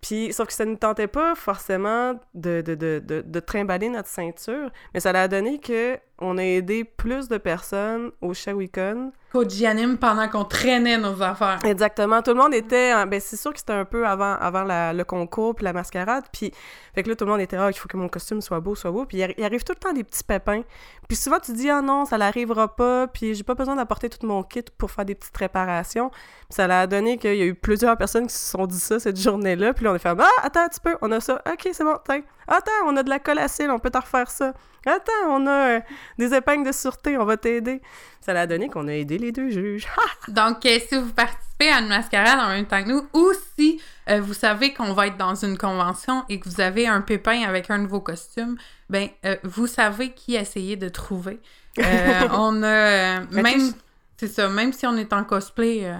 [0.05, 4.11] Puis, sauf que ça ne tentait pas forcément de, de, de, de, de trimballer notre
[4.11, 9.61] ceinture, mais ça a donné que on a aidé plus de personnes au Shawicon Coach
[9.63, 11.59] anime pendant qu'on traînait nos affaires.
[11.65, 12.23] Exactement.
[12.23, 12.95] Tout le monde était.
[12.95, 15.73] en- Ben, c'est sûr que c'était un peu avant, avant la- le concours puis la
[15.73, 16.23] mascarade.
[16.33, 16.53] Puis,
[16.95, 18.77] fait que là, tout le monde était Ah, il faut que mon costume soit beau,
[18.77, 19.07] soit beau.
[19.07, 20.63] Puis, il, arri- il arrive tout le temps des petits pépins.
[21.09, 23.09] Puis, souvent, tu dis Ah non, ça n'arrivera pas.
[23.09, 26.11] Puis, j'ai pas besoin d'apporter tout mon kit pour faire des petites réparations.
[26.11, 29.01] Puis, ça a donné qu'il y a eu plusieurs personnes qui se sont dit ça
[29.01, 29.75] cette journée-là.
[29.75, 31.43] Puis, là, on a fait Ah, attends un petit peu, on a ça.
[31.51, 32.23] Ok, c'est bon, tiens.
[32.49, 34.53] Attends, on a de la colle à cils, on peut t'en refaire ça.
[34.87, 35.81] Attends, on a euh,
[36.19, 37.81] des épingles de sûreté, on va t'aider.
[38.21, 39.87] Ça a donné qu'on a aidé les deux juges.
[40.29, 43.81] Donc, euh, si vous participez à une mascarade en même temps que nous, ou si
[44.11, 47.43] euh, vous savez qu'on va être dans une convention et que vous avez un pépin
[47.49, 48.57] avec un nouveau costume,
[48.91, 49.09] ben,
[49.43, 51.41] vous savez qui essayer de trouver.
[51.79, 53.73] On a même
[54.17, 55.93] c'est ça, même si on est en cosplay,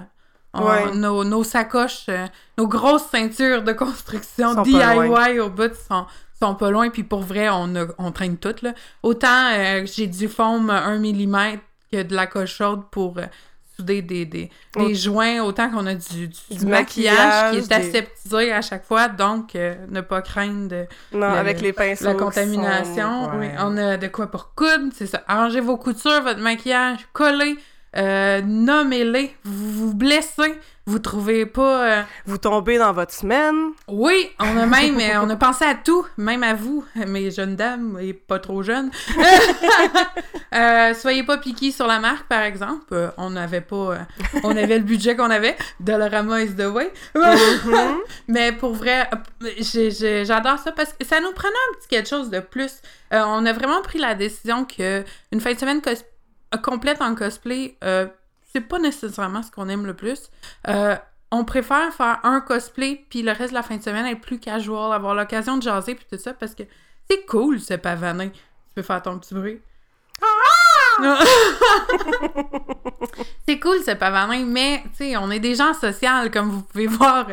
[0.53, 0.95] on- Ouais.
[0.95, 2.27] nos, nos sacoches, euh,
[2.57, 6.05] nos grosses ceintures de construction DIY au bout sont,
[6.41, 8.61] sont pas loin, puis pour vrai, on, a- on traîne toutes.
[8.61, 8.73] Là.
[9.03, 11.59] Autant euh, j'ai du foam 1 mm
[11.91, 13.23] que de la coche chaude pour euh,
[13.77, 17.67] souder des, des, des joints, autant qu'on a du, du, Du maquillage, maquillage, qui est
[17.67, 21.73] des- aseptisé à chaque fois, donc euh, ne pas craindre de, Non, Le- avec les
[21.73, 22.05] pinceaux.
[22.05, 23.25] la contamination.
[23.25, 23.55] sont- Oui, ouais.
[23.59, 25.23] on a de quoi pour coudre, c'est ça.
[25.27, 27.57] Arrangez vos coutures, votre maquillage, collez,
[28.45, 30.55] nommez-les, vous vous blessez,
[30.87, 31.83] vous trouvez pas...
[31.99, 33.71] euh, Vous tombez dans votre semaine.
[33.87, 37.55] Oui, on a même, euh, on a pensé à tout, même à vous, mes jeunes
[37.55, 38.91] dames et pas trop jeunes.
[40.53, 42.93] Euh, soyez pas piqués sur la marque, par exemple.
[42.93, 44.07] Euh, on n'avait pas,
[44.43, 45.57] on avait le budget qu'on avait.
[45.81, 46.93] Dollarama is the way.
[47.13, 47.97] Mhm.
[48.29, 49.09] Mais pour vrai,
[49.59, 52.71] j'adore ça parce que ça nous prenait un petit quelque chose de plus.
[53.11, 55.81] On a vraiment pris la décision que une fin de semaine
[56.63, 57.75] complète en cosplay,
[58.55, 60.29] c'est pas nécessairement ce qu'on aime le plus.
[60.69, 60.95] Euh,
[61.29, 64.39] on préfère faire un cosplay puis le reste de la fin de semaine être plus
[64.39, 66.63] casual, avoir l'occasion de jaser puis tout ça parce que
[67.09, 68.29] c'est cool ce pavanin.
[68.29, 69.59] Tu peux faire ton petit bruit.
[73.47, 76.87] c'est cool ce pavanin, mais tu sais, on est des gens sociaux comme vous pouvez
[76.87, 77.27] voir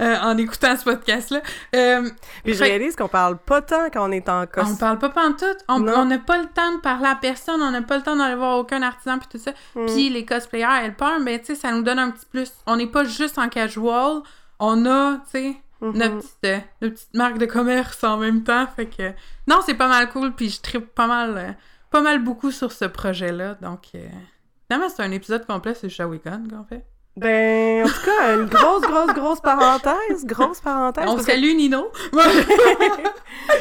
[0.00, 1.40] euh, en écoutant ce podcast-là.
[1.74, 2.08] Euh,
[2.44, 4.78] Puis je réalise qu'on parle pas tant quand on est en on costume.
[4.78, 5.58] parle pas pantoute.
[5.68, 7.62] On on n'a pas le temps de parler à personne.
[7.62, 9.52] On n'a pas le temps d'aller voir aucun artisan puis tout ça.
[9.74, 9.86] Mm.
[9.86, 12.52] Puis les cosplayers, elles parlent, mais tu sais, ça nous donne un petit plus.
[12.66, 14.20] On n'est pas juste en casual.
[14.58, 15.98] On a, tu sais, Mhm.
[15.98, 18.66] notre, petite, euh, notre petite marque de commerce en même temps.
[18.74, 19.10] Fait que,
[19.46, 20.32] non, c'est pas mal cool.
[20.32, 21.50] Puis je tripe pas mal, euh,
[21.94, 23.54] pas mal beaucoup sur ce projet-là.
[23.62, 24.00] Donc, euh,
[24.66, 26.84] finalement, c'est un épisode complet sur Shawicon qu'on fait.
[27.16, 30.24] Ben, en tout cas, une grosse, grosse, grosse parenthèse.
[30.24, 31.04] Grosse parenthèse.
[31.06, 31.86] On parce que- salue Nino.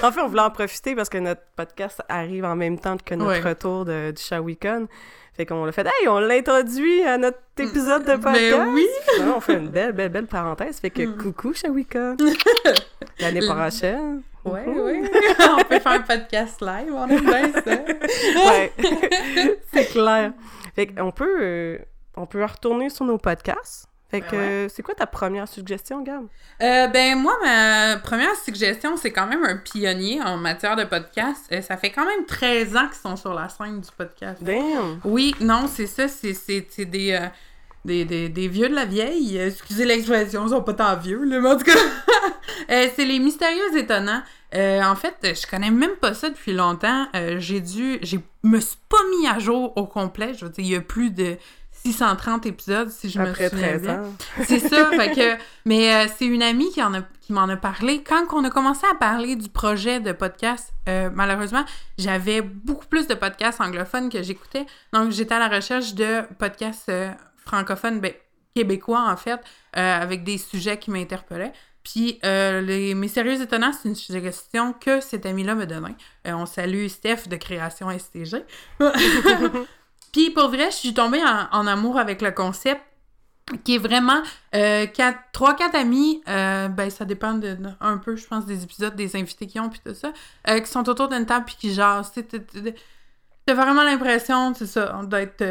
[0.02, 3.14] en fait, on voulait en profiter parce que notre podcast arrive en même temps que
[3.14, 3.42] notre Ouais.
[3.50, 4.88] retour de, du Shawicon.
[5.36, 8.36] Fait qu'on l'a fait, hey, on l'introduit à notre épisode de podcast.
[8.36, 8.88] Mais oui.
[9.36, 10.80] On fait une belle, belle, belle parenthèse.
[10.80, 11.18] Fait que Mm.
[11.18, 12.18] coucou, Shawicon.
[13.20, 14.22] L'année prochaine.
[14.46, 15.02] Ouais, ouais.
[15.60, 16.94] on peut faire un podcast live.
[16.94, 17.72] On aime bien ça.
[17.72, 18.74] Ouais.
[19.74, 20.34] c'est clair.
[20.76, 21.78] Fait qu'on peut, euh,
[22.16, 23.88] on peut retourner sur nos podcasts.
[24.14, 26.28] Fait Ben que, euh, c'est quoi ta première suggestion, Gab?
[26.62, 31.48] Euh, ben moi, ma première suggestion, c'est quand même un pionnier en matière de podcast.
[31.52, 34.44] Euh, ça fait quand même 13 ans qu'ils sont sur la scène du podcast.
[34.44, 35.00] Damn!
[35.04, 37.20] Oui, non, c'est ça, c'est, des,
[37.86, 39.38] des, des, des vieux de la vieille.
[39.40, 41.72] Euh, Excusez l'expression, ils sont pas tant vieux, là, mais en tout cas.
[42.70, 44.22] Euh, c'est les mystérieux étonnants.
[44.56, 47.08] Euh, en fait, je connais même pas ça depuis longtemps.
[47.16, 48.00] Euh, j'ai dû.
[48.02, 50.34] J'ai me suis pas mis à jour au complet.
[50.34, 51.36] Je veux dire, il y a plus de
[51.72, 54.04] 630 épisodes, si je Après me souviens 13 bien.
[54.46, 55.42] C'est ça, fait que...
[55.66, 58.04] Mais c'est une amie qui, en a, qui m'en a parlé.
[58.04, 61.66] Quand on a commencé à parler du projet de podcast, malheureusement,
[61.98, 64.66] j'avais beaucoup plus de podcasts anglophones que j'écoutais.
[64.94, 66.90] Donc, j'étais à la recherche de podcasts
[67.46, 68.14] francophones, ben,
[68.56, 69.40] québécois, en fait,
[69.78, 71.54] euh, avec des sujets qui m'interpellaient.
[71.84, 75.96] Puis, euh, les Mystérieux Étonnants, c'est une suggestion que cet ami-là me donnait.
[76.28, 78.46] Euh, on salue Steph de Création STG.
[80.14, 82.82] Puis, pour vrai, je suis tombée en, en amour avec le concept
[83.66, 84.22] qui est vraiment
[84.56, 88.46] euh, quatre, trois, quatre amis, euh, ben ça dépend de, de- un peu, je pense,
[88.46, 90.14] des épisodes, des invités qui ont, puis tout ça,
[90.60, 92.14] qui sont autour d'une table puis qui jasent.
[93.46, 95.44] T'as- vraiment l'impression, c'est ça, d'être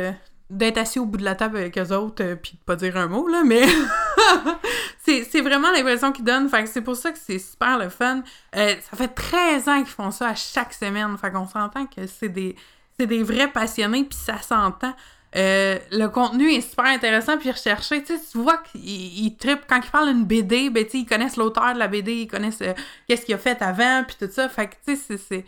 [0.56, 2.96] d'être assis au bout de la table avec eux autres, euh, puis de pas dire
[2.96, 3.62] un mot, là, mais
[5.04, 6.48] c'est vraiment l'impression qu'ils donnent.
[6.48, 8.22] Fait que c'est pour ça que c'est super le fun.
[8.56, 11.16] Euh, ça fait 13 ans qu'ils font ça à chaque semaine.
[11.18, 12.54] Fait qu'on s'entend que c'est des,
[12.98, 14.94] c'est des vrais passionnés, puis ça s'entend.
[15.34, 18.02] Euh, le contenu est super intéressant puis recherché.
[18.04, 19.64] Tu vois qu'ils ils trippent.
[19.66, 22.60] Quand ils parlent d'une BD, ben, tu ils connaissent l'auteur de la BD, ils connaissent
[22.60, 22.74] euh,
[23.08, 24.48] qu'est-ce qu'il a fait avant, puis tout ça.
[24.50, 25.44] Fait que, tu sais, c'est-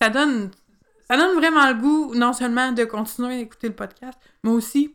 [0.00, 0.50] ça donne,
[1.10, 4.94] ça donne vraiment le goût, non seulement de continuer d'écouter le podcast, mais aussi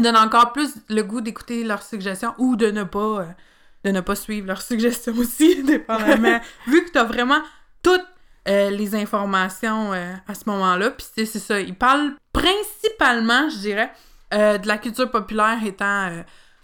[0.00, 3.26] donne encore plus le goût d'écouter leurs suggestions ou de ne pas, euh,
[3.84, 6.40] de ne pas suivre leurs suggestions aussi, dépendamment.
[6.66, 7.40] Vu que tu as vraiment
[7.82, 8.06] toutes
[8.48, 10.90] euh, les informations euh, à ce moment-là.
[10.90, 13.92] Puis c'est ça, ils parlent principalement, je dirais,
[14.32, 16.10] de la culture populaire étant,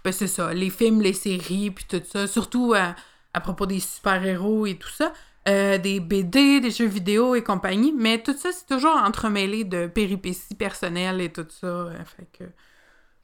[0.05, 2.27] ben c'est ça, les films, les séries, puis tout ça.
[2.27, 5.13] Surtout à propos des super-héros et tout ça.
[5.49, 7.93] Euh, des BD, des jeux vidéo et compagnie.
[7.97, 11.67] Mais tout ça, c'est toujours entremêlé de péripéties personnelles et tout ça.
[11.67, 12.45] euh, fait que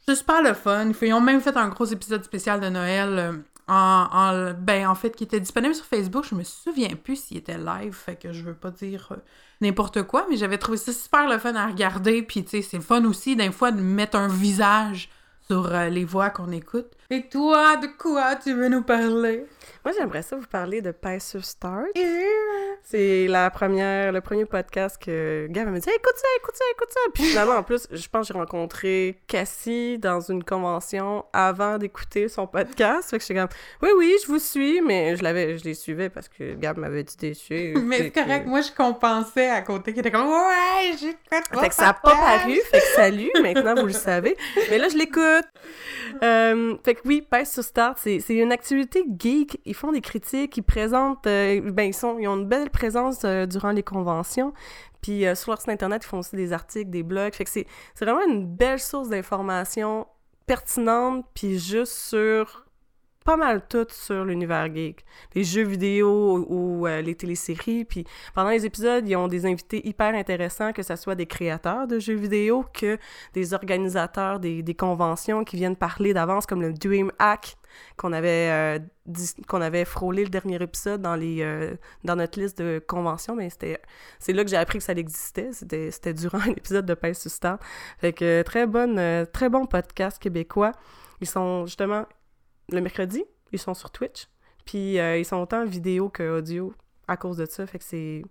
[0.05, 0.91] c'est super le fun.
[1.03, 3.33] Ils ont même fait un gros épisode spécial de Noël euh,
[3.69, 6.25] en, en- ben, en fait, qui était disponible sur Facebook.
[6.29, 9.13] Je me souviens plus s'il était live, fait que je veux pas dire
[9.61, 12.23] n'importe quoi, mais j'avais trouvé ça super le fun à regarder.
[12.23, 15.09] Puis, tu sais, c'est le fun aussi, d'un fois, de mettre un visage
[15.47, 16.91] sur les voix qu'on écoute.
[17.11, 19.47] Et toi, de quoi tu veux nous parler?
[19.83, 21.87] Moi, j'aimerais ça vous parler de Paix sur Start.
[22.83, 26.89] C'est la première, le premier podcast que Gab m'a dit écoute ça, écoute ça, écoute
[26.91, 27.01] ça.
[27.15, 32.29] Puis finalement, en plus, je pense que j'ai rencontré Cassie dans une convention avant d'écouter
[32.29, 33.09] son podcast.
[33.09, 33.49] Fait que j'étais comme
[33.83, 37.05] oui, oui, je vous suis, mais je l'avais, je les suivais parce que Gab m'avait
[37.05, 37.81] dit suivre.
[37.85, 41.61] Mais c'est correct, moi je compensais à côté qui était comme ouais, j'écoute.
[41.61, 44.37] Fait que ça n'a pas paru, fait que salut, maintenant vous le savez.
[44.71, 45.47] Mais là, je l'écoute.
[46.23, 49.61] Euh, fait que oui, Pace sur Start, c'est une activité geek.
[49.65, 53.25] Ils font des critiques, ils présentent, euh, ben ils, sont, ils ont une belle présence
[53.25, 54.53] euh, durant les conventions.
[55.01, 57.33] Puis sur leur site internet, ils font aussi des articles, des blogs.
[57.33, 57.67] Fait que c'est
[58.01, 60.07] vraiment une belle source d'informations
[60.49, 62.68] pertinente, puis juste sur
[63.29, 65.05] pas mal tout sur l'univers geek.
[65.35, 67.85] Les jeux vidéo ou, euh, les téléséries.
[67.85, 71.87] Puis pendant les épisodes, ils ont des invités hyper intéressants, que ce soit des créateurs
[71.87, 72.97] de jeux vidéo que
[73.35, 77.59] des organisateurs des, des conventions qui viennent parler d'avance, comme le Dream Hack
[77.99, 78.79] qu'on avait, euh,
[79.47, 83.51] qu'on avait frôlé le dernier épisode dans, les, euh, dans notre liste de conventions, mais
[83.51, 85.51] c'est là que j'ai appris que ça existait.
[85.53, 87.59] C'était, c'était durant l'épisode de Pace Sustain.
[87.99, 90.73] Fait que très, bonne, très bon podcast québécois.
[91.21, 92.07] Ils sont justement
[92.71, 94.29] le mercredi, ils sont sur Twitch.
[94.65, 96.75] Puis euh, ils sont autant vidéo que audio
[97.07, 97.67] à cause de ça.
[97.67, 98.23] Fait que c'est.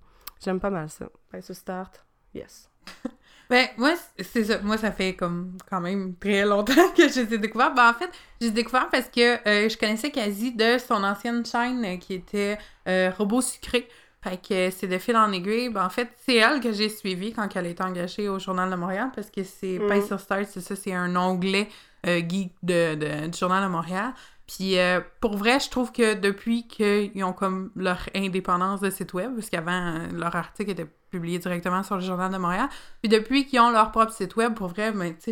[0.43, 1.08] J'aime pas mal ça.
[1.32, 2.69] Ben, ce start, yes.
[3.50, 4.60] ben, moi, c'est ça.
[4.60, 7.73] Moi, ça fait comme quand même très longtemps que je les ai découverts.
[7.73, 11.84] Ben, en fait, j'ai découvert parce que euh, je connaissais quasi de son ancienne chaîne
[11.84, 13.88] euh, qui était Robot Sucré.
[14.23, 15.69] Fait que c'est de fil en aiguille.
[15.69, 18.69] Ben, en fait, c'est elle que j'ai suivie quand elle a été engagée au Journal
[18.69, 20.06] de Montréal parce que c'est mm.
[20.06, 21.71] sur Start, c'est ça, c'est un onglet euh,
[22.05, 24.13] geek de, du Journal de Montréal.
[24.47, 29.13] Puis euh, pour vrai, je trouve que depuis qu'ils ont comme leur indépendance de site
[29.13, 32.69] web, parce qu'avant, euh, leur article était publié directement sur le Journal de Montréal,
[33.01, 35.31] puis depuis qu'ils ont leur propre site web, pour vrai, ben, je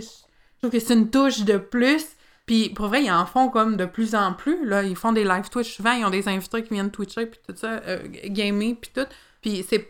[0.60, 2.06] trouve que c'est une touche de plus.
[2.46, 4.66] Puis pour vrai, ils en font comme de plus en plus.
[4.68, 7.40] Là, ils font des live Twitch souvent, ils ont des invités qui viennent Twitcher, puis
[7.48, 7.82] tout ça,
[8.26, 9.08] gamer, puis tout.
[9.42, 9.88] Puis c'est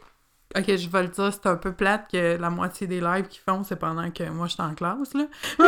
[0.57, 3.41] Ok, je vais le dire, c'est un peu plate que la moitié des lives qu'ils
[3.41, 5.25] font, c'est pendant que moi je suis en classe, là.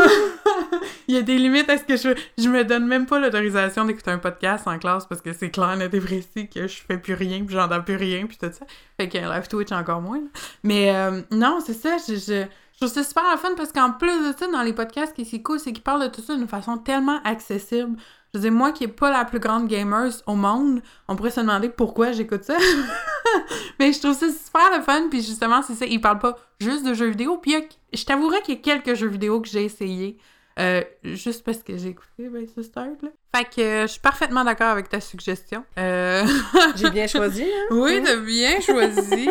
[1.10, 2.18] Il y a des limites à ce que je...
[2.38, 5.76] Je me donne même pas l'autorisation d'écouter un podcast en classe parce que c'est clair,
[5.76, 8.66] net et précis que je fais plus rien, puis j'entends plus rien, puis tout ça.
[8.98, 10.22] Fait qu'un live Twitch encore moins,
[10.64, 12.16] Mais euh, non, c'est ça, je...
[12.16, 12.46] je...
[12.80, 15.42] Je trouve ça super fun parce qu'en plus de ça, dans les podcasts, qui est
[15.42, 17.98] cool, c'est qu'ils parlent de tout ça d'une façon tellement accessible.
[18.34, 21.32] Je veux dire, moi qui n'ai pas la plus grande gamer au monde, on pourrait
[21.32, 22.58] se demander pourquoi j'écoute ça.
[23.80, 26.86] Mais je trouve ça super le fun, puis justement, c'est ça, ils parlent pas juste
[26.86, 27.38] de jeux vidéo.
[27.38, 27.56] Puis
[27.94, 30.18] je t'avouerais qu'il y a quelques jeux vidéo que j'ai essayé,
[30.60, 33.10] euh, juste parce que j'ai écouté ben, ce start, là.
[33.36, 35.64] Fait que euh, je suis parfaitement d'accord avec ta suggestion.
[35.78, 36.26] Euh,
[36.76, 37.66] j'ai bien choisi, hein?
[37.72, 39.30] Oui, t'as bien choisi.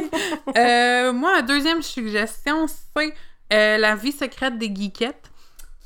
[1.14, 3.12] moi, la deuxième suggestion, c'est
[3.50, 5.30] La vie secrète des geekettes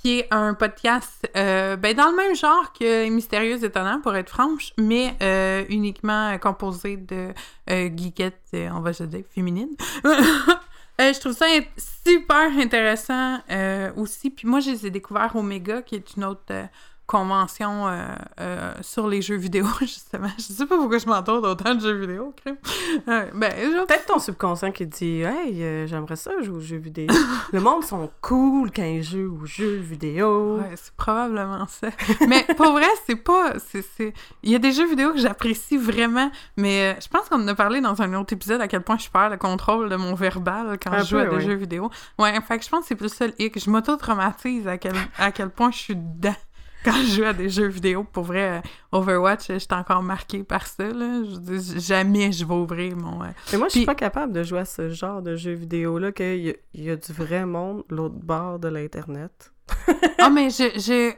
[0.00, 4.30] qui est un podcast euh, ben, dans le même genre que Mystérieux Étonnant, pour être
[4.30, 7.32] franche, mais euh, uniquement composé de
[7.70, 9.76] euh, geekettes, on va se dire, féminines.
[10.98, 13.40] je trouve ça super intéressant
[13.96, 14.30] aussi.
[14.30, 16.52] Puis moi, je les ai découverts Omega, qui est une autre
[17.10, 18.06] convention euh,
[18.38, 20.30] euh, sur les jeux vidéo, justement.
[20.38, 22.56] Je sais pas pourquoi je m'entoure d'autant de jeux vidéo, crème.
[23.34, 23.52] ben,
[23.88, 27.08] Peut-être ton subconscient qui dit Hey, euh, j'aimerais ça jouer aux jeux vidéo.
[27.52, 30.58] Le monde sont cool quand ils jouent aux jeux vidéo.
[30.58, 31.88] Ouais, c'est probablement ça.
[32.28, 33.54] mais pour vrai, c'est pas.
[33.58, 37.48] c'est Il y a des jeux vidéo que j'apprécie vraiment, mais je pense qu'on en
[37.48, 40.14] a parlé dans un autre épisode à quel point je perds le contrôle de mon
[40.14, 41.90] verbal quand je joue à des jeux vidéo.
[42.20, 43.58] Ouais, fait que je pense que c'est plus ça le hic.
[43.58, 46.36] Je m'auto-traumatise à quel, à quel point je suis dedans
[46.84, 48.60] quand je joue à des jeux vidéo, pour vrai, euh,
[48.92, 50.84] Overwatch, j'étais encore marquée par ça.
[50.84, 51.22] Là.
[51.24, 53.22] Je jamais je vais ouvrir mon.
[53.22, 56.12] Euh, Mais moi, je suis pas capable de jouer à ce genre de jeux vidéo-là,
[56.12, 59.52] qu'il y, y, a du vrai monde l'autre bord de l'Internet.
[60.18, 61.12] ah, mais je,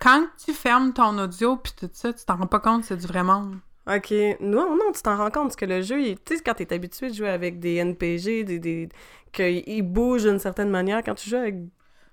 [0.00, 3.06] quand tu fermes ton audio puis tout ça, tu t'en rends pas compte c'est du
[3.06, 3.56] vrai monde.
[3.86, 6.72] Ok, non, non, tu t'en rends compte parce que le jeu, tu sais, quand t'es
[6.72, 8.88] habitué de jouer avec des NPG, des, des...
[9.30, 11.56] qu'ils bougent d'une certaine manière, quand tu joues avec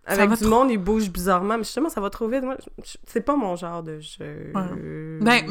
[0.05, 1.57] avec du monde, il bouge bizarrement.
[1.57, 2.43] Mais justement, ça va trop vite.
[2.43, 2.57] Moi,
[3.05, 4.51] c'est pas mon genre de jeu.
[4.53, 5.45] Ben,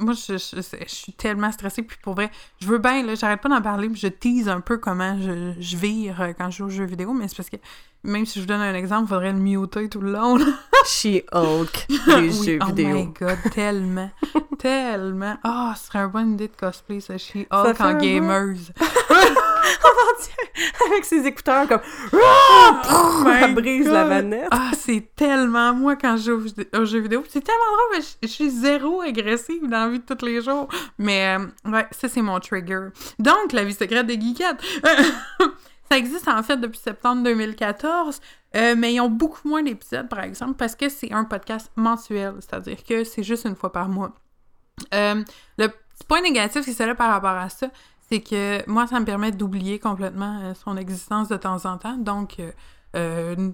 [0.00, 1.82] moi, je, je, suis tellement stressée.
[1.82, 2.30] Puis pour vrai,
[2.60, 3.88] je veux bien, là, j'arrête pas d'en parler.
[3.88, 6.84] Puis je tease un peu comment je, je vire euh, quand je joue aux jeux
[6.84, 7.12] vidéo.
[7.12, 7.56] Mais c'est parce que,
[8.04, 10.38] même si je vous donne un exemple, il faudrait le muter tout le long.
[10.86, 12.88] She-Hulk des jeux vidéo.
[12.90, 14.10] Oh my god, tellement.
[14.58, 15.36] tellement.
[15.42, 17.18] Ah, oh, ce serait un bonne idée de cosplay, ça.
[17.18, 17.98] She-Hulk en
[19.82, 20.90] gamers.
[20.90, 21.80] avec ses écouteurs comme
[22.12, 24.48] oh elle brise la manette.
[24.50, 27.24] Ah, c'est tellement moi quand je joue aux jeux vidéo.
[27.28, 30.68] C'est tellement drôle, je, suis zéro agressive dans la vie de tous les jours.
[30.98, 32.88] Mais euh, ouais, ça c'est mon trigger.
[33.18, 34.62] Donc, la vie secrète des geekettes.
[35.90, 38.20] Ça existe en fait depuis septembre 2014,
[38.56, 42.34] euh, mais ils ont beaucoup moins d'épisodes, par exemple, parce que c'est un podcast mensuel,
[42.40, 44.12] c'est-à-dire que c'est juste une fois par mois.
[44.94, 45.24] Euh,
[45.56, 47.68] le petit point négatif qui là par rapport à ça,
[48.10, 51.96] c'est que moi, ça me permet d'oublier complètement euh, son existence de temps en temps.
[51.96, 52.36] Donc,
[52.94, 53.52] une,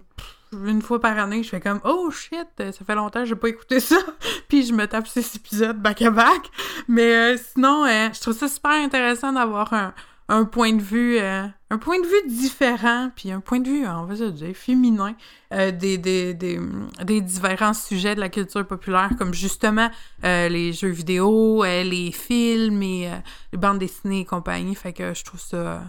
[0.53, 3.49] une, fois par année, je fais comme Oh shit, ça fait longtemps que j'ai pas
[3.49, 3.97] écouté ça.
[4.49, 6.51] Puis je me tape ces épisodes back-à-back.
[6.89, 9.93] Mais sinon, je trouve ça super intéressant d'avoir un
[10.29, 13.87] un point de vue euh, un point de vue différent puis un point de vue
[13.87, 15.15] on va dire féminin
[15.53, 16.59] euh, des, des, des,
[17.05, 19.91] des, différents sujets de la culture populaire comme justement
[20.25, 23.11] euh, les jeux vidéo les films et
[23.53, 24.75] les bandes dessinées et compagnie.
[24.75, 25.83] Fait que je trouve ça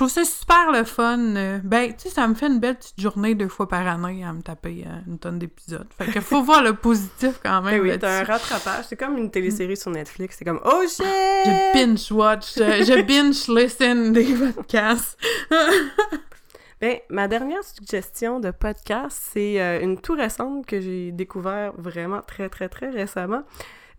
[0.00, 1.36] trouve ça super le fun.
[1.36, 4.24] Euh, ben, tu sais, ça me fait une belle petite journée deux fois par année
[4.24, 5.86] à me taper euh, une tonne d'épisodes.
[5.98, 7.82] Fait qu'il faut voir le positif quand même.
[7.82, 8.86] Ben oui, t'as un rattrapage.
[8.88, 10.36] C'est comme une télésérie sur Netflix.
[10.38, 11.04] C'est comme, oh shit!
[11.04, 15.18] Je binge-watch, euh, je binge-listen des podcasts.
[16.80, 22.48] ben, ma dernière suggestion de podcast, c'est une tout récente que j'ai découvert vraiment très,
[22.48, 23.42] très, très récemment.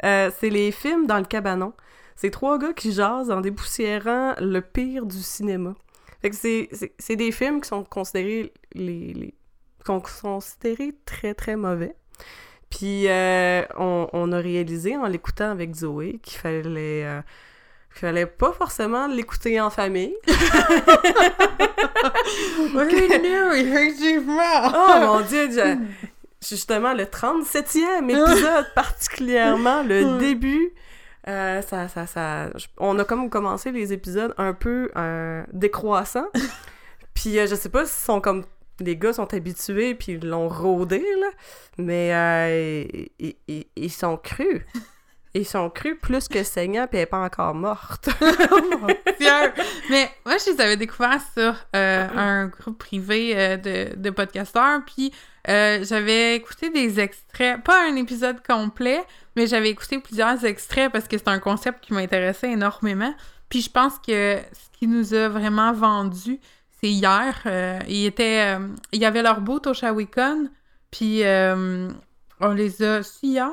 [0.01, 1.73] c'est les films dans le cabanon.
[2.15, 5.75] C'est trois gars qui jasent en dépoussiérant le pire du cinéma.
[6.21, 9.33] Fait que c'est des films qui sont considérés les, les
[9.83, 11.95] sont considérés très très mauvais.
[12.69, 17.21] Puis euh, on, on, a réalisé en l'écoutant avec Zoé qu'il fallait euh,
[17.91, 20.15] qu'il fallait pas forcément l'écouter en famille.
[24.73, 25.49] oh mon dieu,
[26.47, 30.71] justement le 37e épisode particulièrement le début
[31.27, 36.29] euh, ça, ça, ça, on a comme commencé les épisodes un peu euh, décroissants.
[37.13, 38.43] puis euh, je sais pas si sont comme
[38.79, 41.29] les gars sont habitués puis ils l'ont rodé là,
[41.77, 43.09] mais
[43.75, 44.65] ils, sont crus.
[45.33, 48.09] Ils sont crus plus que saignants puis elle est pas encore morte.
[49.89, 55.13] mais moi je les avais découvert sur un groupe privé de, de podcasteurs puis
[55.47, 59.03] j'avais écouté des extraits, pas un épisode complet,
[59.35, 63.13] mais j'avais écouté plusieurs extraits parce que c'est un concept qui m'intéressait énormément.
[63.51, 66.39] Puis je pense que ce qui nous a vraiment vendu,
[66.79, 67.35] c'est hier.
[67.45, 70.49] Euh, il était, euh, il y avait leur boot au Shawicon,
[70.89, 71.89] puis euh,
[72.39, 73.03] on les a...
[73.03, 73.51] Si hier?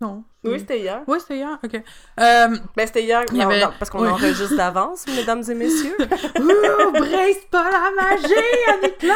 [0.00, 0.24] Non.
[0.46, 1.00] Oui, c'était hier.
[1.06, 1.74] Oui, c'était hier, ok.
[1.74, 3.64] Euh, ben, c'était hier, non, avait...
[3.78, 5.96] parce qu'on enregistre d'avance, mesdames et messieurs.
[6.00, 8.34] Ouh, brace pas la magie,
[8.72, 9.12] Annie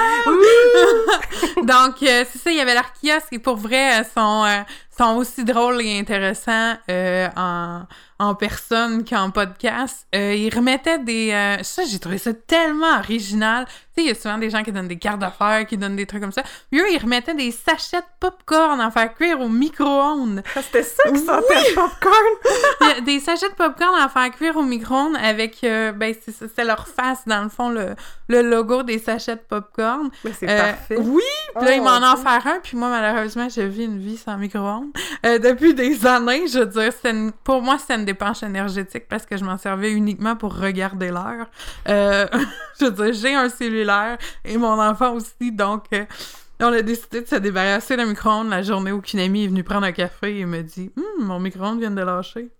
[1.66, 4.44] Donc, c'est ça, il y avait kiosque, et pour vrai, sont,
[5.00, 7.84] sont aussi drôles et intéressants euh, en,
[8.18, 10.06] en personne qu'en podcast.
[10.14, 11.30] Euh, ils remettaient des...
[11.32, 13.64] Euh, ça, j'ai trouvé ça tellement original.
[13.66, 15.96] Tu sais, il y a souvent des gens qui donnent des cartes d'affaires, qui donnent
[15.96, 16.42] des trucs comme ça.
[16.70, 20.42] Puis eux, ils remettaient des sachets de popcorn à faire cuire au micro-ondes.
[20.54, 21.74] Ah, c'était ça que oui!
[21.74, 23.04] popcorn!
[23.04, 25.58] des sachets de popcorn à faire cuire au micro-ondes avec...
[25.62, 26.14] ben,
[26.54, 27.94] c'est leur face, dans le fond, le,
[28.28, 30.10] le logo des sachets de popcorn.
[30.24, 30.96] Mais c'est parfait.
[30.98, 31.22] Oui!
[31.56, 34.16] Puis là, ils oh, m'en ont offert un, puis moi, malheureusement, je vis une vie
[34.16, 34.90] sans micro-ondes.
[35.26, 39.26] Euh, depuis des années, je veux dire, une, pour moi, c'est une dépense énergétique parce
[39.26, 41.46] que je m'en servais uniquement pour regarder l'heure.
[41.88, 42.26] Euh,
[42.80, 46.04] je veux dire, j'ai un cellulaire et mon enfant aussi, donc euh,
[46.60, 49.64] on a décidé de se débarrasser d'un micro-ondes la journée où une amie est venue
[49.64, 52.50] prendre un café et me dit hum, Mon micro-ondes vient de lâcher.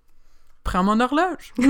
[0.63, 1.55] Prends mon horloge.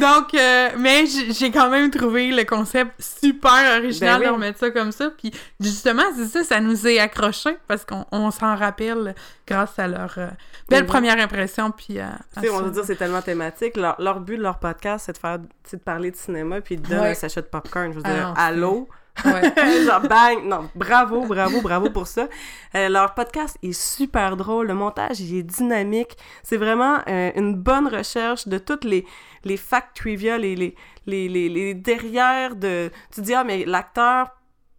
[0.00, 4.70] Donc, euh, mais j'ai quand même trouvé le concept super original ben de remettre ça
[4.70, 5.10] comme ça.
[5.10, 9.14] Puis justement, c'est ça, ça nous est accroché parce qu'on s'en rappelle
[9.46, 10.28] grâce à leur euh,
[10.68, 11.70] belle ben première impression.
[11.70, 13.76] Puis à, on veut dire, c'est tellement thématique.
[13.76, 17.08] Leur, but de leur podcast, c'est de faire, de parler de cinéma puis de donner
[17.08, 17.90] un sachet de popcorn.
[17.90, 18.88] Je veux dire, ah allô?
[19.24, 19.52] Ouais.
[19.84, 20.44] Genre, bang!
[20.44, 22.28] Non, bravo, bravo, bravo pour ça.
[22.74, 24.68] Euh, leur podcast est super drôle.
[24.68, 26.16] Le montage, il est dynamique.
[26.42, 29.04] C'est vraiment euh, une bonne recherche de toutes les,
[29.44, 30.74] les facts trivia, les, les,
[31.06, 32.90] les, les, derrière de...
[33.12, 34.28] Tu dis, ah, mais l'acteur,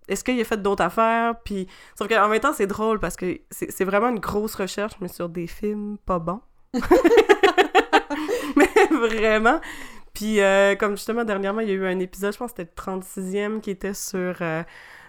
[0.07, 1.35] est-ce qu'il a fait d'autres affaires?
[1.43, 5.07] Puis, sauf qu'en même temps, c'est drôle parce que c'est vraiment une grosse recherche, mais
[5.07, 6.41] sur des films pas bons.
[8.55, 9.59] mais vraiment.
[10.13, 12.71] Puis, euh, comme justement, dernièrement, il y a eu un épisode, je pense que c'était
[12.71, 14.63] le 36e, qui était sur, euh,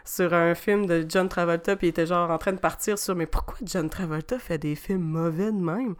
[0.05, 3.15] sur un film de John Travolta, puis il était genre en train de partir sur
[3.17, 5.95] «Mais pourquoi John Travolta fait des films mauvais de même?»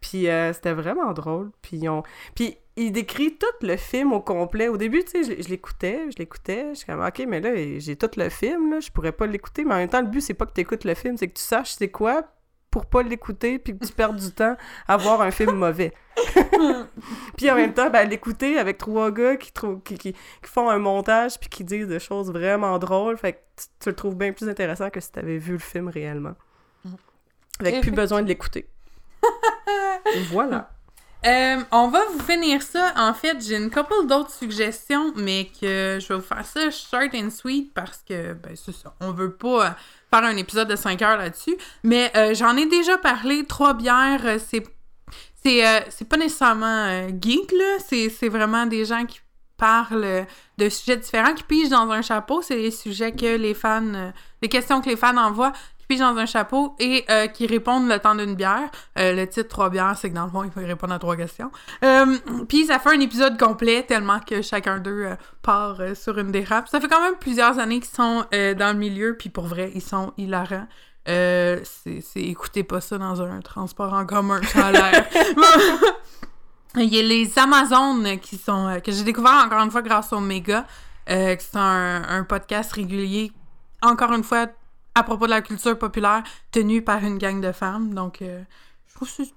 [0.00, 1.50] Puis euh, c'était vraiment drôle.
[1.62, 2.02] Puis, on...
[2.34, 4.68] puis il décrit tout le film au complet.
[4.68, 7.96] Au début, tu sais, je, l'écoutais, je l'écoutais, je suis comme «Ok, mais là, j'ai
[7.96, 10.34] tout le film, là, je pourrais pas l'écouter.» Mais en même temps, le but, c'est
[10.34, 12.24] pas que tu écoutes le film, c'est que tu saches c'est quoi,
[12.70, 14.56] pour pas l'écouter puis que tu perds du temps
[14.86, 15.92] à voir un film mauvais.
[17.36, 19.52] puis en même temps, ben, l'écouter avec trois gars qui,
[19.84, 23.38] qui, qui, font un montage puis qui disent des choses vraiment drôles, fait que
[23.80, 26.34] tu, le trouves bien plus intéressant que si tu avais vu le film réellement.
[27.58, 28.68] Avec plus besoin de l'écouter.
[30.30, 30.70] voilà.
[31.26, 32.94] Euh, on va vous finir ça.
[32.96, 37.14] En fait, j'ai une couple d'autres suggestions, mais que je vais vous faire ça short
[37.14, 38.94] and sweet parce que, ben, c'est ça.
[39.00, 39.76] On veut pas
[40.10, 41.56] faire un épisode de 5 heures là-dessus.
[41.82, 43.44] Mais euh, j'en ai déjà parlé.
[43.46, 44.64] Trois bières, euh, c'est.
[45.46, 47.78] Euh, c'est pas nécessairement geek, là.
[47.88, 49.20] C'est, vraiment des gens qui
[49.56, 50.26] parlent
[50.58, 52.42] de sujets différents, qui pigent dans un chapeau.
[52.42, 54.12] C'est les sujets que les fans.
[54.42, 55.52] les questions que les fans envoient
[55.90, 58.70] pigent dans un chapeau et euh, qui répondent le temps d'une bière.
[58.98, 61.16] Euh, le titre Trois bières, c'est que dans le fond, il faut répondre à trois
[61.16, 61.50] questions.
[61.84, 62.16] Euh,
[62.48, 65.08] Puis ça fait un épisode complet tellement que chacun d'eux
[65.42, 66.68] part sur une dérape.
[66.68, 69.82] Ça fait quand même plusieurs années qu'ils sont dans le milieu, puis pour vrai, ils
[69.82, 70.66] sont hilarants.
[71.06, 75.06] C'est, c'est- écoutez pas ça dans un transport en commun, ça a l'air.
[76.76, 80.20] Il y a les Amazones qui sont que j'ai découvert encore une fois grâce au
[80.20, 80.66] Méga,
[81.08, 83.32] euh, sont un, un podcast régulier,
[83.82, 84.46] encore une fois
[84.94, 87.94] à propos de la culture populaire, tenu par une gang de femmes.
[87.94, 88.42] Donc, euh,
[88.88, 89.28] je trouve que je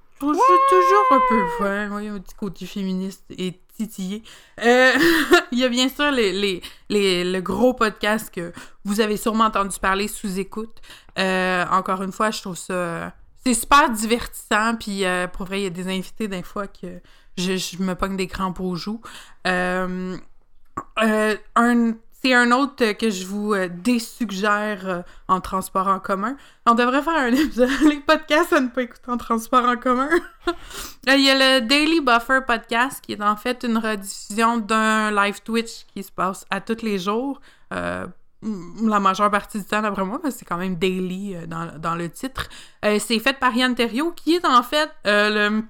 [0.70, 1.96] toujours un peu fun.
[1.98, 4.24] Oui, un petit côté féministe et titillé.
[4.64, 4.92] Euh,
[5.52, 8.54] il y a bien sûr les, les, les- le gros podcast que
[8.86, 10.82] vous avez sûrement entendu parler sous écoute.
[11.20, 13.14] Euh, encore une fois, je trouve ça.
[13.46, 17.02] c'est super divertissant, puis euh, pour vrai, il y a des invités des fois que
[17.38, 19.02] je, je me pogne des crampes aux joues.
[21.56, 21.94] Un,
[22.24, 26.38] c'est un autre que je vous euh, désuggère euh, en transport en commun.
[26.66, 30.10] On devrait faire un épisode, les podcasts à ne pas écouter en transport en commun.
[31.10, 35.12] Euh, Il y a le Daily Buffer podcast qui est en fait une rediffusion d'un
[35.12, 37.42] live Twitch qui se passe à tous les jours.
[37.74, 38.08] Euh,
[38.84, 41.96] la majeure partie du temps, d'après moi, parce c'est quand même daily euh, dans, dans
[41.96, 42.50] le titre.
[42.86, 45.64] Euh, c'est fait par Yann Terriot, qui est en fait euh, le.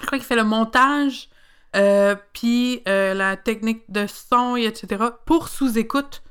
[0.00, 1.28] Je crois qu'il fait le montage,
[1.74, 5.04] euh, puis euh, la technique de son, et etc.
[5.24, 6.22] pour sous-écoute.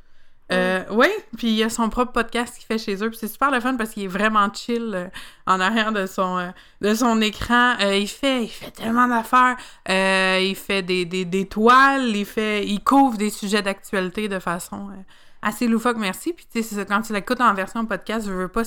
[0.51, 3.27] Euh, Oui, puis il y a son propre podcast qu'il fait chez eux, puis c'est
[3.27, 5.07] super le fun parce qu'il est vraiment chill euh,
[5.47, 6.49] en arrière de son, euh,
[6.81, 7.75] de son écran.
[7.79, 9.55] Il, fait, il fait tellement d'affaires.
[9.87, 14.89] Il fait des, des, des toiles, il, fait, il couvre des sujets d'actualité de façon
[15.41, 16.33] assez loufoque, merci.
[16.33, 18.63] Puis tu sais, quand tu l'écoutes en version podcast, je veux pas,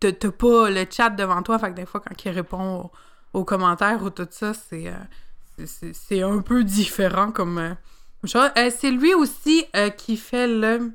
[0.00, 2.90] t'as pas le chat devant toi, fait que des fois, quand il répond
[3.32, 4.92] aux, aux commentaires ou tout ça, c'est
[5.66, 7.74] c'est- un peu différent comme euh,
[8.24, 8.50] chose.
[8.56, 10.92] Euh, c'est lui aussi euh, qui fait le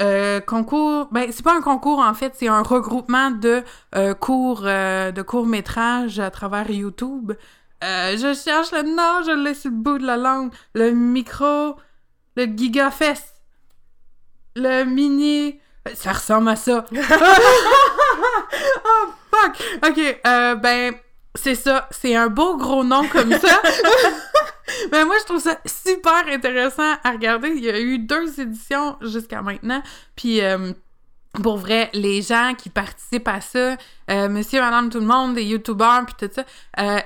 [0.00, 1.08] euh, concours.
[1.12, 3.62] Ben, c'est pas un concours en fait, c'est un regroupement de
[3.94, 4.14] euh,
[4.64, 7.32] euh, de courts métrages à travers YouTube.
[7.84, 10.52] Euh, je cherche le nom, je l'ai sur le bout de la langue.
[10.74, 11.76] Le micro,
[12.36, 13.34] le gigafest,
[14.56, 15.58] le mini.
[15.94, 16.84] Ça ressemble à ça.
[18.84, 19.62] oh fuck.
[19.88, 20.94] Ok, euh, ben
[21.34, 21.88] c'est ça.
[21.90, 23.62] C'est un beau gros nom comme ça.
[24.90, 27.48] Ben moi, je trouve ça super intéressant à regarder.
[27.48, 29.82] Il y a eu deux éditions jusqu'à maintenant.
[30.16, 30.72] Puis, euh,
[31.42, 33.76] pour vrai, les gens qui participent à ça,
[34.10, 36.44] euh, monsieur, madame, tout le monde, des youtubeurs, puis tout ça,
[36.78, 37.00] euh,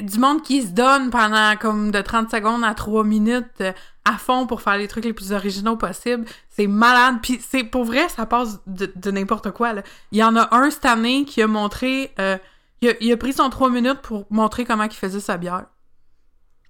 [0.00, 3.72] du monde qui se donne pendant comme de 30 secondes à 3 minutes euh,
[4.04, 6.24] à fond pour faire les trucs les plus originaux possibles.
[6.50, 7.16] C'est malade.
[7.22, 9.72] Puis c'est pour vrai, ça passe de, de n'importe quoi.
[9.74, 9.82] Là.
[10.12, 12.12] Il y en a un cette année qui a montré...
[12.82, 15.64] il, a, il a pris son 3 minutes pour montrer comment il faisait sa bière.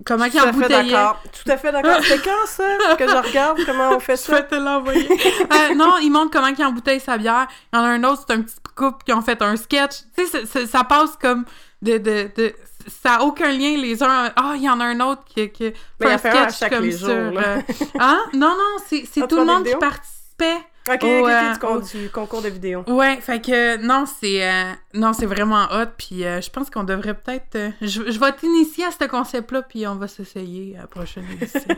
[0.04, 0.96] Comment il Tout à fait embouteillait.
[1.44, 1.98] Tout à fait d'accord.
[2.02, 4.42] C'est quand ça que je regarde comment on fait Je vais ça?
[4.42, 5.08] te l'envoyer.
[5.10, 7.46] Euh, non, il montre comment il embouteille sa bière.
[7.72, 9.98] Il y en a un autre, c'est un petit couple qui ont fait un sketch.
[10.16, 11.44] Tu sais, ça- ça- ça passe comme
[11.82, 11.98] de...
[11.98, 12.54] de, de
[12.88, 14.32] ça n'a aucun lien les uns...
[14.34, 16.58] Ah, il y en a un autre qui, qui fait Mais il un à sketch
[16.58, 17.60] chaque comme les jours, euh,
[18.00, 18.18] Hein?
[18.32, 20.56] Non, non, c'est c'est Ah, tout le monde qui participait.
[20.90, 22.82] Ok, ok, euh, du, du concours de vidéo.
[22.88, 25.86] Ouais, fait que non, c'est euh, non, c'est vraiment hot.
[25.96, 27.54] Puis euh, je pense qu'on devrait peut-être.
[27.56, 31.24] euh, je, je vais t'initier à ce concept-là, puis on va s'essayer à la prochaine
[31.40, 31.60] édition.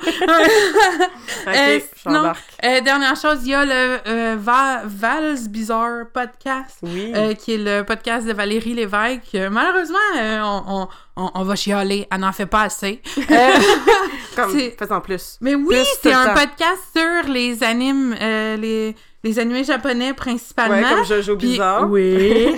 [1.46, 2.42] Ok, Euh, sinon, j'embarque.
[2.64, 6.78] Euh, dernière chose, il y a le euh, Va- Val's Bizarre Podcast.
[6.82, 7.12] Oui.
[7.14, 9.34] euh, qui est le podcast de Valérie Lévesque.
[9.34, 13.00] Euh, malheureusement, euh, on, on, on, va chialer, elle n'en fait pas assez.
[13.18, 13.22] Euh,
[14.36, 15.36] Comme, c'est- fais en plus.
[15.40, 20.76] mais oui, c'est un podcast sur les animes, euh, les, les animés japonais principalement.
[20.76, 21.90] Ouais, comme Jojo Puis- Bizarre.
[21.90, 22.54] Oui,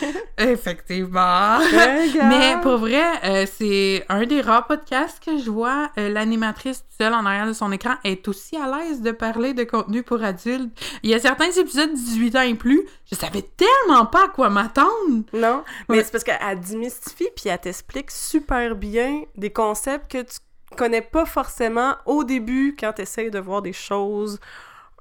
[0.38, 1.58] effectivement.
[1.58, 2.28] Regarde.
[2.28, 5.90] Mais pour vrai, euh, c'est un des rares podcasts que je vois.
[5.98, 9.64] euh, L'animatrice seule en arrière de son écran est aussi à l'aise de parler de
[9.64, 10.70] contenu pour adultes.
[11.02, 14.50] Il y a certains épisodes 18 ans et plus, je savais tellement pas à quoi
[14.50, 15.24] m'attendre.
[15.32, 16.04] Non, mais Ouais.
[16.04, 20.38] c'est parce qu'elle démystifie puis elle t'explique super bien des concepts que tu
[20.76, 24.40] connais pas forcément au début quand tu essayes de voir des choses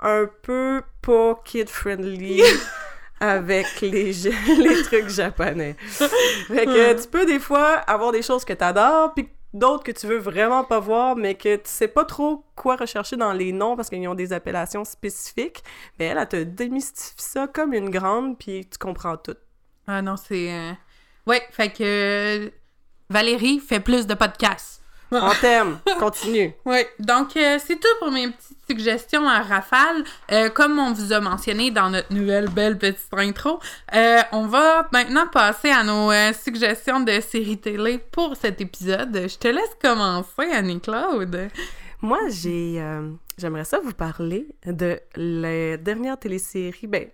[0.04, 2.42] un peu pas kid-friendly
[3.20, 4.12] avec les,
[4.58, 5.76] les trucs japonais.
[5.80, 10.08] Fait que tu peux des fois avoir des choses que t'adores puis d'autres que tu
[10.08, 13.76] veux vraiment pas voir mais que tu sais pas trop quoi rechercher dans les noms
[13.76, 15.64] parce qu'ils ont des appellations spécifiques.
[16.00, 19.36] Mais elle, elle te démystifie ça comme une grande puis tu comprends tout.
[19.88, 20.52] Ah non, c'est.
[20.52, 20.72] euh,
[21.26, 22.52] Ouais, fait que.
[23.10, 24.82] Valérie fait plus de podcasts.
[25.22, 25.80] On t'aime.
[26.00, 26.54] Continue.
[26.66, 30.04] Oui, donc euh, c'est tout pour mes petites suggestions à rafale.
[30.32, 33.60] Euh, comme on vous a mentionné dans notre nouvelle belle petite intro,
[33.94, 39.14] euh, on va maintenant passer à nos suggestions de séries télé pour cet épisode.
[39.14, 41.50] Je te laisse commencer, Annie-Claude.
[42.02, 42.84] Moi, j'ai,
[43.38, 47.08] j'aimerais ça vous parler de la dernière télésérie, ben,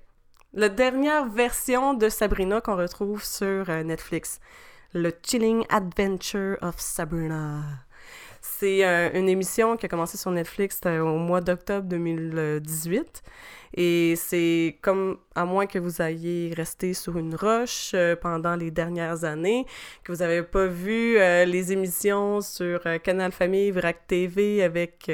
[0.53, 4.39] la dernière version de Sabrina qu'on retrouve sur Netflix.
[4.93, 7.88] Le Chilling Adventure of Sabrina.
[8.59, 13.23] C'est euh, une émission qui a commencé sur Netflix au mois d'octobre 2018.
[13.75, 18.69] Et c'est comme, à moins que vous ayez resté sur une roche euh, pendant les
[18.71, 19.65] dernières années,
[20.03, 25.09] que vous n'avez pas vu euh, les émissions sur euh, Canal Famille, Vrac TV avec,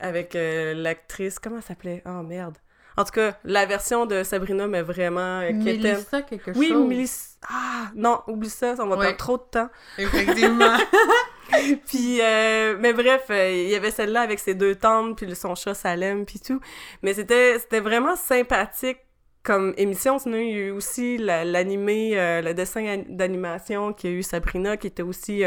[0.00, 2.02] avec l'actrice, comment elle s'appelait?
[2.06, 2.56] Oh merde.
[2.96, 5.40] En tout cas, la version de Sabrina, mais vraiment.
[5.52, 6.88] Mélissa quelque Oui, chose.
[6.88, 7.36] Mélissa.
[7.48, 9.02] Ah, non, oublie ça, ça va Ouais.
[9.04, 9.68] perdre trop de temps.
[9.98, 10.76] Effectivement.
[11.86, 15.54] Puis, euh, mais bref, euh, il y avait celle-là avec ses deux tantes, puis son
[15.54, 16.60] chat Salem, puis tout.
[17.02, 18.98] Mais c'était vraiment sympathique
[19.42, 20.18] comme émission.
[20.18, 24.10] Sinon, il y a eu aussi la- l'animé, euh, le dessin an- d'animation qui a
[24.10, 25.42] eu Sabrina, qui était aussi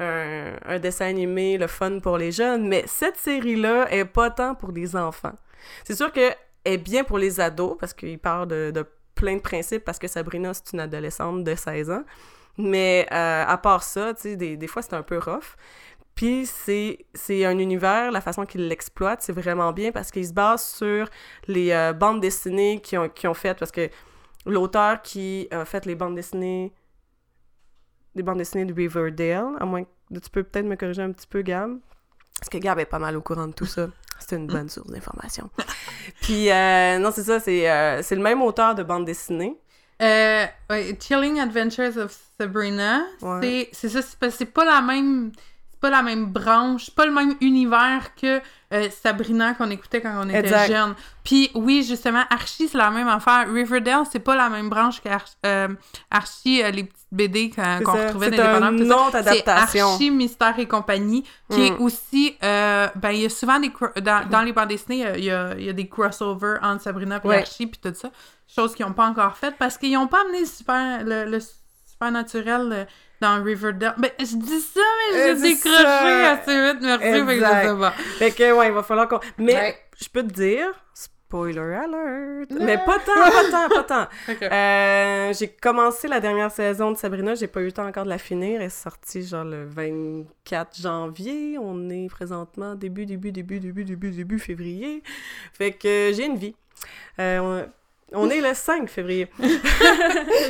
[0.00, 2.66] un, dessin animé, le fun pour les jeunes.
[2.68, 5.34] Mais cette série-là est pas tant pour les enfants.
[5.84, 8.84] C'est sûr qu'elle est bien pour les ados, parce qu'il parle de
[9.14, 12.04] plein de principes, parce que Sabrina, c'est une adolescente de 16 ans.
[12.58, 15.56] Mais euh, à part ça, tu sais, des, des fois, c'est un peu rough.
[16.14, 20.32] Puis c'est c'est un univers, la façon qu'il l'exploite, c'est vraiment bien parce qu'il se
[20.32, 21.08] base sur
[21.46, 23.88] les euh, bandes dessinées qui ont, qui ont fait, parce que
[24.44, 26.72] l'auteur qui a fait les bandes dessinées,
[28.16, 31.28] les bandes dessinées de Riverdale, à moins que tu peux peut-être me corriger un petit
[31.28, 31.78] peu, Gab,
[32.40, 33.86] parce que Gab est pas mal au courant de tout ça.
[34.18, 35.48] C'est une bonne source d'information.
[36.22, 39.56] Puis, euh, non, c'est ça, c'est euh, c'est le même auteur de bande dessinée.
[40.00, 43.68] Euh, ouais, Chilling Adventures of Sabrina, Ouais.
[43.72, 45.32] c'est c'est ça, c'est pas la même
[45.80, 48.40] c'est pas la même branche, pas le même univers que
[48.74, 50.66] euh, Sabrina qu'on écoutait quand on était Exact.
[50.68, 50.94] jeune.
[51.24, 53.46] Puis oui, justement, Archie, c'est la même affaire.
[53.48, 55.36] Riverdale, c'est pas la même branche qu'Archie,
[56.10, 58.78] Archie euh, les petites BD qu'on retrouvait dans les.
[59.22, 61.82] C'est Archie, Mystère et compagnie, qui est Mm.
[61.82, 63.72] aussi, euh, ben, il y a souvent des,
[64.02, 67.20] dans, dans les bandes dessinées, il y a, il y a des crossovers entre Sabrina
[67.22, 67.38] et Ouais.
[67.38, 68.10] Archie, puis tout ça.
[68.54, 71.38] Chose qu'ils n'ont pas encore faite, parce qu'ils n'ont pas amené le super, le, le
[71.86, 72.84] supernaturel euh,
[73.20, 73.94] dans Riverdale.
[73.98, 74.80] Ben, je dis ça,
[75.12, 75.76] mais j'ai décroché
[76.26, 77.68] assez vite, merci, fait que Exact.
[77.68, 77.90] sais pas.
[77.90, 79.20] Fait que, ouais, il va falloir qu'on...
[79.38, 79.78] Mais, Ouais.
[80.00, 84.08] je peux te dire, spoiler alert, mais pas tant, pas tant, pas tant.
[84.50, 88.08] Euh, j'ai commencé la dernière saison de Sabrina, j'ai pas eu le temps encore de
[88.08, 93.60] la finir, elle est sortie genre le 24 janvier, on est présentement début, début, début,
[93.60, 95.02] début, début, début février,
[95.52, 96.54] fait que j'ai une vie.
[97.18, 97.66] Euh,
[98.12, 98.30] on...
[98.30, 99.28] est le 5 février.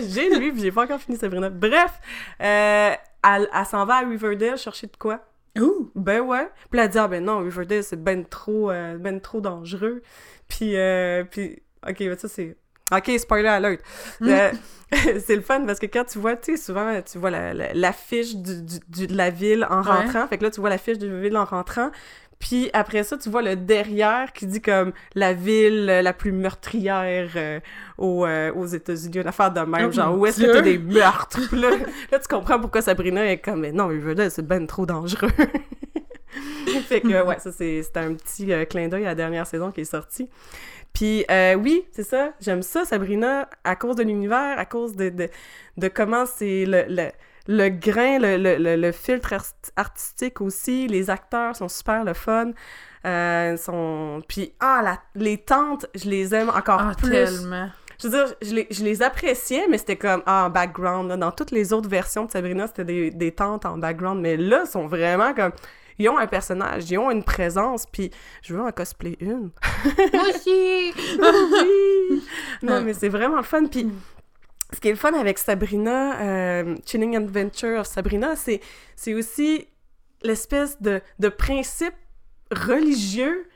[0.09, 1.50] j'ai puis j'ai pas encore fini Sabrina.
[1.50, 1.92] Bref,
[2.40, 2.92] euh,
[3.24, 5.20] elle, elle s'en va à Riverdale chercher de quoi?
[5.59, 5.90] Ouh!
[5.94, 6.48] Ben ouais.
[6.70, 10.02] Puis elle dit, ah ben non, Riverdale, c'est ben trop, euh, ben trop dangereux.
[10.46, 12.56] Puis, euh, puis, ok, ben ça c'est...
[12.90, 13.82] Ok, spoiler alert.
[14.20, 14.28] Mm.
[14.30, 14.50] Euh,
[15.26, 17.74] c'est le fun parce que quand tu vois, tu sais, souvent, tu vois la- la-
[17.74, 19.90] l'affiche du, du- du- de la ville en Ouais.
[19.90, 20.26] rentrant.
[20.26, 21.90] Fait que là, tu vois l'affiche de la ville en rentrant.
[22.39, 26.30] Puis après ça, tu vois le derrière qui dit comme la ville euh, la plus
[26.30, 27.59] meurtrière euh,
[27.99, 30.78] aux, euh, aux États-Unis, une affaire de même, Oh genre où est-ce que t'as des
[30.78, 31.41] meurtres?
[31.49, 31.70] Puis là,
[32.12, 35.30] là, tu comprends pourquoi Sabrina est comme, mais non, Riverdale, c'est ben trop dangereux.
[36.86, 39.70] fait que, ouais, ça, c'est c'est un petit euh, clin d'œil à la dernière saison
[39.70, 40.28] qui est sortie.
[40.93, 45.11] Puis, euh, oui, c'est ça, j'aime ça, Sabrina, à cause de l'univers, à cause de,
[45.11, 45.28] de,
[45.76, 47.11] de comment c'est le, le,
[47.49, 52.14] le grain, le, le, le, le filtre art- artistique aussi, les acteurs sont super le
[52.14, 52.53] fun.
[53.07, 54.22] Euh, sont...
[54.28, 57.11] Puis, ah, la- les tantes, je les aime encore Ah, plus.
[57.11, 57.68] tellement.
[58.01, 61.09] Je veux dire, je les, je les appréciais, mais c'était comme, ah, en background.
[61.09, 61.16] là.
[61.16, 64.20] Dans toutes les autres versions de Sabrina, c'était des, des tantes en background.
[64.20, 65.53] Mais là, ils sont vraiment comme.
[66.01, 69.51] Ils ont un personnage, ils ont une présence, puis je veux en cosplay une.
[70.14, 70.92] Moi aussi!
[71.18, 72.22] oui!
[72.62, 73.66] Non, mais c'est vraiment le fun.
[73.66, 73.90] Puis
[74.72, 78.60] ce qui est le fun avec Sabrina, euh, Chilling Adventure of Sabrina, c'est,
[79.14, 79.66] aussi
[80.22, 81.94] l'espèce de, de principe
[82.50, 83.46] religieux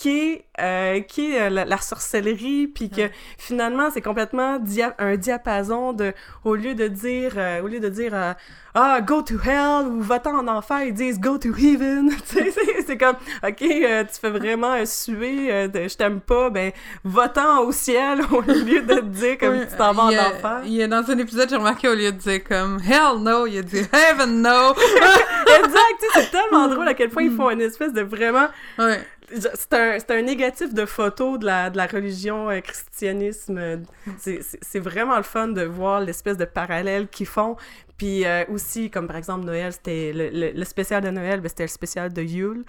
[0.00, 4.94] qui est, euh, qui est euh, la, la sorcellerie, puis que finalement, c'est complètement dia-
[4.98, 6.12] un diapason de,
[6.44, 8.32] au lieu de dire, euh, au lieu de dire, euh,
[8.76, 12.52] ah, go to hell, ou va-t'en en enfer, ils disent go to heaven, c'est,
[12.86, 16.70] c'est comme, ok, euh, tu fais vraiment suer, euh, de, je t'aime pas, ben,
[17.02, 20.60] va-t'en au ciel, au lieu de te dire comme tu t'en vas en a- enfer.
[20.64, 23.46] Il y a dans un épisode, j'ai remarqué, au lieu de dire comme Hell no,
[23.48, 24.74] il a dit Heaven no!
[25.58, 28.46] exact, c'est tellement drôle à quel point ils font une espèce de vraiment
[28.78, 29.00] ouais.
[29.30, 33.82] C'est un, un négatif de photo de la, de la religion euh, christianisme.
[34.18, 37.56] C'est, vraiment le fun de voir l'espèce de parallèle qu'ils font.
[37.96, 41.48] Puis euh, aussi, comme par exemple Noël, c'était le, le, le spécial de Noël, ben,
[41.48, 42.64] c'était le spécial de Yule.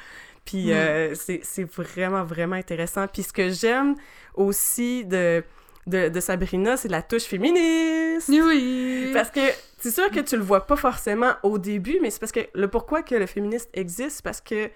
[0.46, 3.08] Puis euh, c'est, vraiment, vraiment intéressant.
[3.08, 3.96] Puis ce que j'aime
[4.34, 5.44] aussi de,
[5.86, 8.30] de, de Sabrina, c'est la touche féministe.
[8.30, 9.12] Oui!
[9.14, 9.42] Parce que
[9.78, 12.68] c'est sûr que tu le vois pas forcément au début, mais c'est parce que le
[12.68, 14.70] pourquoi que le féministe existe, c'est parce que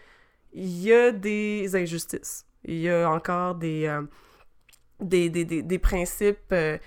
[0.54, 2.46] il y a des injustices.
[2.66, 4.02] Il y a encore des, euh,
[5.00, 6.78] des, des, des, des, principes euh,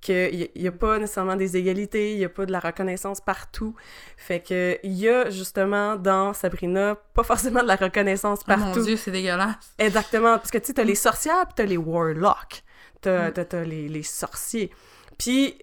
[0.00, 3.74] qu'il n'y a pas nécessairement des égalités, il n'y a pas de la reconnaissance partout.
[4.16, 8.64] Fait que il y a justement dans Sabrina pas forcément de la reconnaissance partout.
[8.72, 9.74] Oh mon dieu, c'est dégueulasse.
[9.78, 12.64] Exactement, parce que tu sais, t'as les sorcières puis t'as les warlocks.
[13.00, 13.32] T'as, mm.
[13.32, 14.70] t'as, les, les sorciers.
[15.18, 15.56] Puis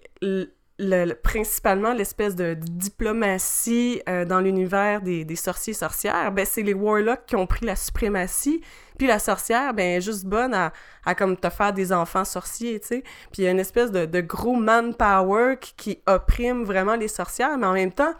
[0.78, 6.74] le, principalement l'espèce de diplomatie euh, dans l'univers des, des sorciers sorcières, ben c'est les
[6.74, 8.60] warlocks qui ont pris la suprématie,
[8.96, 10.72] puis la sorcière, ben est juste bonne à,
[11.04, 13.02] à comme te faire des enfants sorciers, tu sais.
[13.32, 17.08] Puis il y a une espèce de, de gros manpower qui, qui opprime vraiment les
[17.08, 18.14] sorcières, mais en même temps,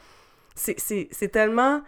[0.55, 1.83] c'est tellement...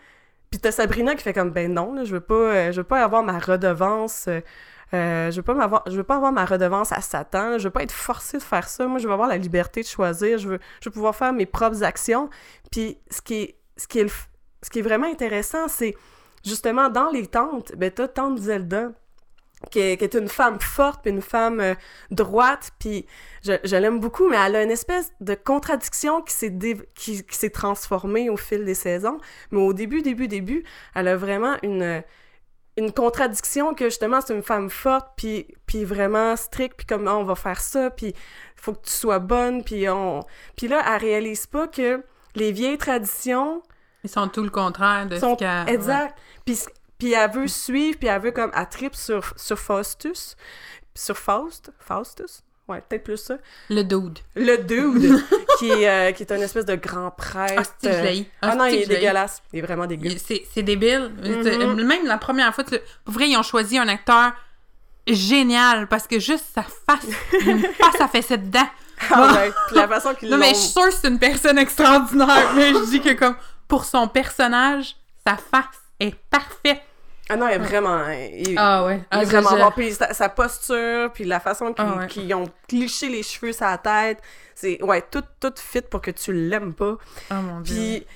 [0.51, 2.87] Puis t'as Sabrina qui fait comme, ben non, là, je veux pas, euh, je veux
[2.87, 4.27] pas avoir ma redevance...
[4.29, 4.41] Euh,
[4.93, 7.59] euh, je veux pas m'avoir, je veux pas avoir ma redevance à Satan.
[7.59, 8.87] Je veux pas être forcée de faire ça.
[8.89, 10.39] Moi, je veux avoir la liberté de choisir.
[10.39, 12.29] Je veux, je veux pouvoir faire mes propres actions.
[12.73, 14.11] Puis, ce qui est, ce qui est, le,
[14.63, 15.95] ce qui est vraiment intéressant, c'est
[16.45, 18.91] justement dans les tantes, ben t'as tante Zelda.
[19.71, 21.75] Qui est, qui est, une femme forte, puis une femme euh,
[22.11, 23.05] droite, puis
[23.45, 26.59] je, je l'aime beaucoup, mais elle a une espèce de contradiction qui s'est
[26.95, 29.19] qui, qui s'est transformée au fil des saisons.
[29.51, 32.03] Mais au début, début, début, elle a vraiment une
[32.77, 37.25] une contradiction que justement c'est une femme forte puis puis vraiment stricte puis comment on
[37.25, 38.15] va faire ça puis
[38.57, 40.21] faut que tu sois bonne puis on
[40.57, 42.03] puis là elle réalise pas que
[42.35, 43.63] les vieilles traditions
[44.05, 45.35] ils sont tout le contraire de sont...
[45.35, 46.59] ce qu'elle exact puis
[47.01, 50.37] puis elle veut suivre puis elle veut comme elle tripe sur sur Faustus
[50.95, 51.73] sur Faust?
[51.79, 52.43] Faustus?
[52.69, 53.37] Ouais, peut-être plus ça.
[53.69, 54.21] Le dude.
[54.37, 55.21] Le dude,
[55.59, 57.55] qui, est, euh, qui est une espèce de grand prêtre.
[57.57, 59.43] Ah, c'est ah, ah non, il est dégueulasse.
[59.53, 60.23] Il est vraiment dégueulasse.
[60.55, 61.11] C'est débile.
[61.17, 61.85] Mm -hmm.
[61.85, 62.79] Même la première fois, tu...
[63.05, 64.33] pour vrai, ils ont choisi un acteur
[65.09, 67.09] génial parce que juste sa face,
[67.47, 68.69] une face à fesser dedans.
[69.11, 71.59] Ah ouais, puis la façon qu'il Non, mais je suis sûre que c'est une personne
[71.59, 73.37] extraordinaire, mais je dis que comme
[73.67, 74.97] pour son personnage,
[75.27, 76.83] sa face est parfaite.
[77.31, 78.09] Ah non, il est vraiment.
[78.09, 79.03] Il, ah ouais.
[79.11, 79.71] Ah, il est vraiment bon.
[79.77, 82.07] Puis sa, sa, posture, puis la façon qu'ils ah ouais.
[82.09, 84.21] qu ont cliché les cheveux la tête,
[84.55, 84.83] c'est.
[84.83, 86.97] Ouais, tout, tout fit pour que tu l'aimes pas.
[87.31, 87.75] Oh mon dieu.
[87.75, 88.07] Puis.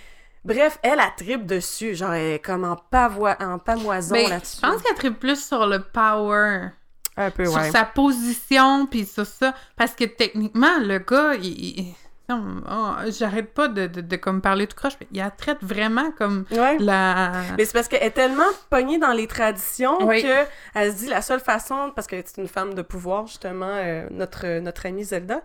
[0.44, 4.58] Bref, elle, a tripe dessus, genre, elle est comme en, pavois, en pamoison ben, là-dessus.
[4.62, 6.68] Je pense qu'elle tripe plus sur le power.
[7.16, 7.70] Un peu, sur ouais.
[7.70, 9.54] sa position, puis sur ça.
[9.76, 11.94] Parce que techniquement, le gars, il,
[12.28, 16.46] j'arrête pas de, de, de, comme parler tout croche, mais il la traite vraiment comme
[16.50, 16.78] ouais.
[16.78, 17.32] la...
[17.58, 20.22] Mais c'est parce qu'elle est tellement pognée dans les traditions oui.
[20.22, 23.68] que elle se dit la seule façon, parce que c'est une femme de pouvoir, justement,
[23.68, 25.42] euh, notre, notre amie Zelda,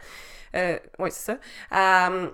[0.56, 1.38] euh, oui, c'est ça,
[2.10, 2.30] euh,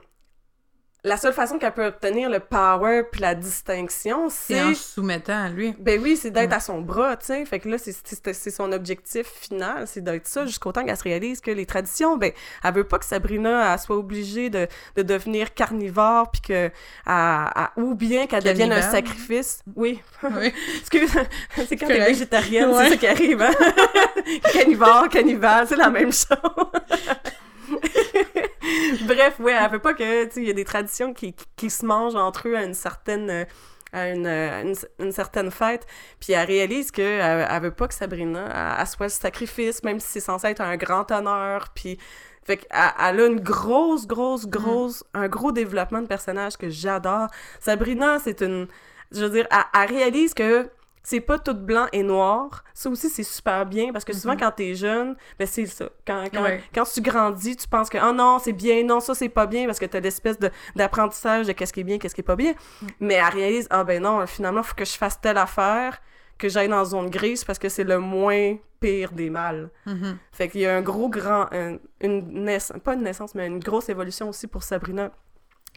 [1.05, 4.61] la seule façon qu'elle peut obtenir le power puis la distinction, c'est...
[4.61, 5.75] en se soumettant à lui.
[5.79, 7.45] Ben oui, c'est d'être à son bras, tu sais.
[7.45, 11.41] Fait que là, c'est son objectif final, c'est d'être ça jusqu'au temps qu'elle se réalise
[11.41, 12.31] que les traditions, ben,
[12.63, 16.71] elle veut pas que Sabrina elle soit obligée de, de devenir carnivore puis que...
[17.05, 19.61] Elle, ou bien qu'elle devienne un sacrifice.
[19.75, 20.01] Oui.
[20.23, 20.51] oui.
[20.79, 21.11] Excuse,
[21.67, 22.85] c'est quand t'es végétarienne, ouais.
[22.85, 23.53] c'est ça qui arrive, hein?
[24.53, 26.35] Carnivore, cannibale, c'est la même chose.
[29.07, 31.45] Bref, ouais, elle veut pas que, tu sais, il y a des traditions qui, qui,
[31.55, 33.45] qui, se mangent entre eux à une certaine,
[33.93, 35.85] à une, une, une certaine fête,
[36.19, 39.83] puis elle réalise que elle, elle veut pas que Sabrina, elle, elle soit le sacrifice,
[39.83, 41.97] même si c'est censé être un grand honneur, puis
[42.45, 45.17] fait qu'elle elle a une grosse, grosse, grosse, mm.
[45.17, 47.27] un gros développement de personnage que j'adore.
[47.59, 48.67] Sabrina, c'est une,
[49.11, 50.69] je veux dire, elle, elle réalise que
[51.05, 52.63] c'est pas tout blanc et noir.
[52.73, 54.39] Ça aussi, c'est super bien parce que souvent, mm -hmm.
[54.39, 55.87] quand t'es jeune, ben c'est ça.
[56.07, 56.63] Quand, quand, ouais.
[56.73, 59.63] quand tu grandis, tu penses que, oh non, c'est bien, non, ça, c'est pas bien
[59.67, 60.37] parce que t'as l'espèce
[60.79, 62.53] d'apprentissage de, de qu'est-ce qui est bien, qu'est-ce qui est pas bien.
[62.53, 62.87] Mm.
[63.07, 65.93] Mais elle réalise, ah ben non, finalement, il faut que je fasse telle affaire,
[66.39, 69.65] que j'aille dans la zone grise parce que c'est le moins pire des mâles.
[69.85, 70.13] Mm -hmm.
[70.37, 71.71] Fait qu'il y a un gros, grand, un,
[72.07, 75.05] une naissance, pas une naissance, mais une grosse évolution aussi pour Sabrina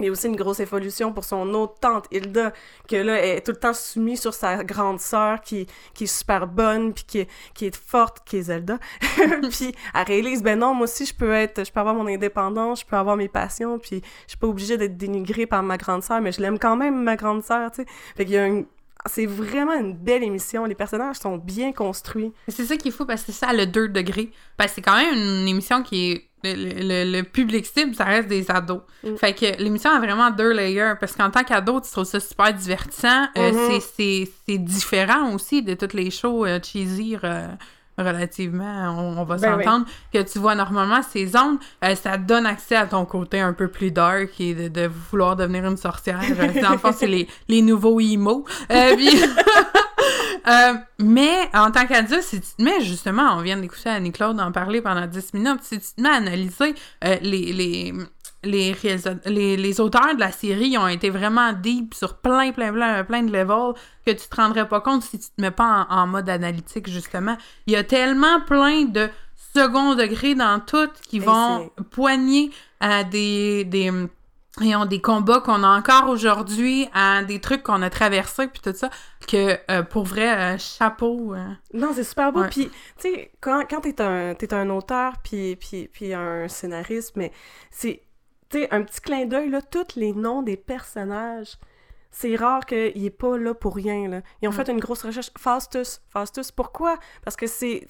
[0.00, 2.52] il y a aussi une grosse évolution pour son autre tante, Hilda,
[2.88, 6.46] que là, est tout le temps soumise sur sa grande sœur qui, qui est super
[6.46, 8.78] bonne, puis qui est, qui est forte, qui est Zelda.
[9.50, 12.80] puis elle réalise, ben non, moi aussi, je peux être, je peux avoir mon indépendance,
[12.80, 16.02] je peux avoir mes passions, puis je suis pas obligée d'être dénigrée par ma grande
[16.02, 17.88] sœur, mais je l'aime quand même, ma grande sœur, tu sais.
[18.16, 18.62] Fait qu'il y a un,
[19.06, 20.64] c'est vraiment une belle émission.
[20.64, 22.32] Les personnages sont bien construits.
[22.48, 24.30] C'est ça qu'il faut parce que c'est ça le 2 degrés.
[24.56, 28.28] Parce que c'est quand même une émission qui est le, le, public cible, ça reste
[28.28, 28.80] des ados.
[29.04, 29.16] Mm.
[29.16, 32.52] Fait que l'émission a vraiment deux layers, parce qu'en tant qu'ado, tu trouves ça super
[32.54, 33.26] divertissant.
[33.36, 33.52] Mhm.
[33.70, 37.48] c'est- c'est c'est différent aussi de toutes les shows euh, cheesy euh,
[37.98, 42.46] relativement, on, on va Ben s'entendre, que tu vois normalement ces ondes, euh, ça donne
[42.46, 46.20] accès à ton côté un peu plus dark et de, de vouloir devenir une sorcière.
[46.22, 48.44] Euh, Dans le fond, c'est les, les nouveaux emo.
[48.68, 49.20] Puis-
[50.46, 54.52] Euh, mais en tant qu'adulte, si tu te mets justement, on vient d'écouter Annie-Claude en
[54.52, 56.74] parler pendant 10 minutes, si tu te mets à analyser
[57.04, 57.92] euh, les, les,
[58.44, 58.74] les,
[59.26, 63.22] les, les auteurs de la série ont été vraiment deep sur plein, plein, plein, plein
[63.22, 63.74] de levels
[64.06, 66.88] que tu te rendrais pas compte si tu te mets pas en, en mode analytique,
[66.88, 67.36] justement.
[67.66, 69.08] Il y a tellement plein de
[69.54, 73.64] second degré dans tout qui Et vont poigner à des...
[73.64, 73.92] des
[74.62, 78.74] ayons des combats qu'on a encore aujourd'hui, à des trucs qu'on a traversés, puis tout
[78.74, 78.90] ça,
[79.26, 81.34] que euh, pour vrai, euh, chapeau.
[81.34, 81.46] euh.
[81.74, 82.40] Non, c'est super beau.
[82.40, 82.48] Ouais.
[82.48, 87.32] Puis, tu sais, quand, quand t'es un, un auteur, puis, puis, puis un scénariste, mais
[87.70, 88.02] c'est,
[88.48, 91.56] tu sais, un petit clin d'œil, là, tous les noms des personnages,
[92.10, 94.20] c'est rare qu'il est pas là pour rien, là.
[94.42, 94.54] Ils ont Mm.
[94.54, 95.30] fait une grosse recherche.
[95.38, 96.00] Faustus.
[96.10, 96.98] Faustus, pourquoi?
[97.24, 97.86] Parce que c'est,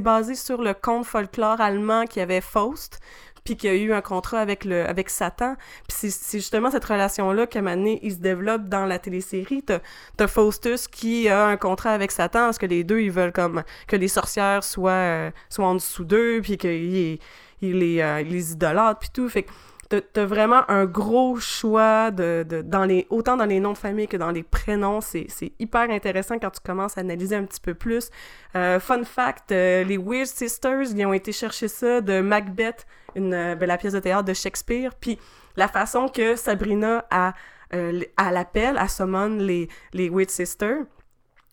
[0.00, 3.00] basé sur le conte folklore allemand qui avait Faust,
[3.44, 5.56] puis qui a eu un contrat avec, le, avec Satan.
[5.88, 9.62] Puis c'est, justement cette relation-là qu'à un moment donné, il se développe dans la télésérie.
[9.62, 9.80] T'as,
[10.16, 13.62] t'as Faustus qui a un contrat avec Satan parce que les deux, ils veulent comme
[13.86, 17.18] que les sorcières soient, euh, soient en dessous d'eux, puis qu'ils
[17.62, 19.28] ils les, euh, les idolâtrent, puis tout.
[19.28, 19.50] Fait que
[19.98, 24.06] t'as, vraiment un gros choix de, de, dans les, autant dans les noms de famille
[24.06, 25.00] que dans les prénoms.
[25.00, 28.10] C'est, c'est hyper intéressant quand tu commences à analyser un petit peu plus.
[28.54, 32.86] Euh, fun fact, euh, les Weird Sisters, ils ont été chercher ça de Macbeth,
[33.16, 35.18] une, euh, ben, la pièce de théâtre de Shakespeare, puis
[35.56, 37.34] la façon que Sabrina a,
[37.74, 40.84] euh, à l'appel, à summon les, les Weird Sisters,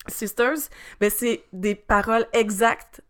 [0.08, 0.70] Sisters,
[1.02, 3.02] ben c'est des paroles exactes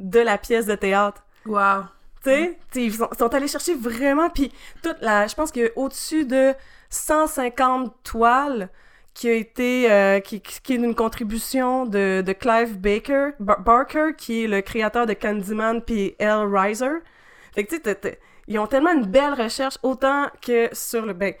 [0.00, 1.22] de la pièce de théâtre.
[1.44, 1.84] Wow.
[2.24, 4.52] Tu sais, ils sont, sont allés chercher vraiment, puis
[4.82, 6.54] toute la, je pense a au-dessus de
[6.90, 8.68] 150 toiles
[9.14, 14.10] qui a été, euh, qui, qui est une contribution de, de Clive Baker, Bar- Barker,
[14.16, 16.98] qui est le créateur de Candyman puis Hellraiser.
[17.54, 21.34] Fait que tu sais, ils ont tellement une belle recherche, autant que sur le, ben,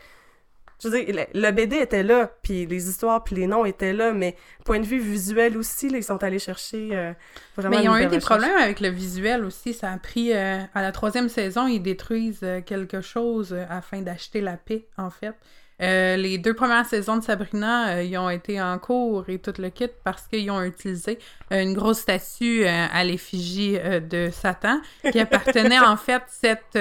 [0.80, 4.12] je veux dire, le, BD était là, puis les histoires puis les noms étaient là,
[4.12, 7.12] mais point de vue visuel aussi, là, ils sont allés chercher euh,
[7.56, 8.24] vraiment Mais ils ont eu des recherche.
[8.24, 9.74] problèmes avec le visuel aussi.
[9.74, 10.32] Ça a pris.
[10.32, 15.10] euh, à la troisième saison, ils détruisent euh, quelque chose afin d'acheter la paix, en
[15.10, 15.34] fait.
[15.80, 19.70] Euh, les deux premières saisons de Sabrina, ils ont été en cours et tout le
[19.70, 21.20] kit parce qu'ils ont utilisé
[21.52, 24.80] une grosse statue à l'effigie de Satan
[25.12, 26.76] qui appartenait en fait, cette,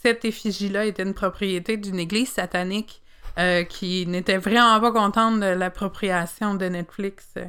[0.00, 3.02] cette effigie-là était une propriété d'une église satanique
[3.40, 7.24] euh, qui n'était vraiment pas contente de l'appropriation de Netflix.
[7.38, 7.44] euh,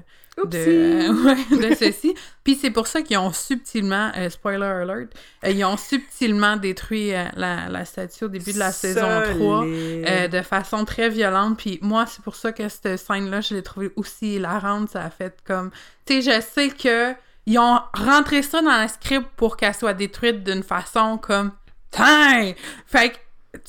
[0.45, 1.23] de, euh,
[1.59, 2.15] ouais, de ceci.
[2.43, 5.09] Puis c'est pour ça qu'ils ont subtilement, spoiler alert,
[5.45, 10.05] ils ont subtilement détruit la, la statue au début de la saison 3 Solide.
[10.07, 11.57] euh, de façon très violente.
[11.57, 14.89] Puis moi, c'est pour ça que cette scène-là, je l'ai trouvée aussi hilarante.
[14.89, 15.69] Ça a fait comme...
[16.05, 17.13] Tu sais, je sais que
[17.45, 21.51] ils ont rentré ça dans le script pour qu'elle soit détruite d'une façon comme...
[21.91, 22.53] Tain!
[22.87, 23.17] Fait que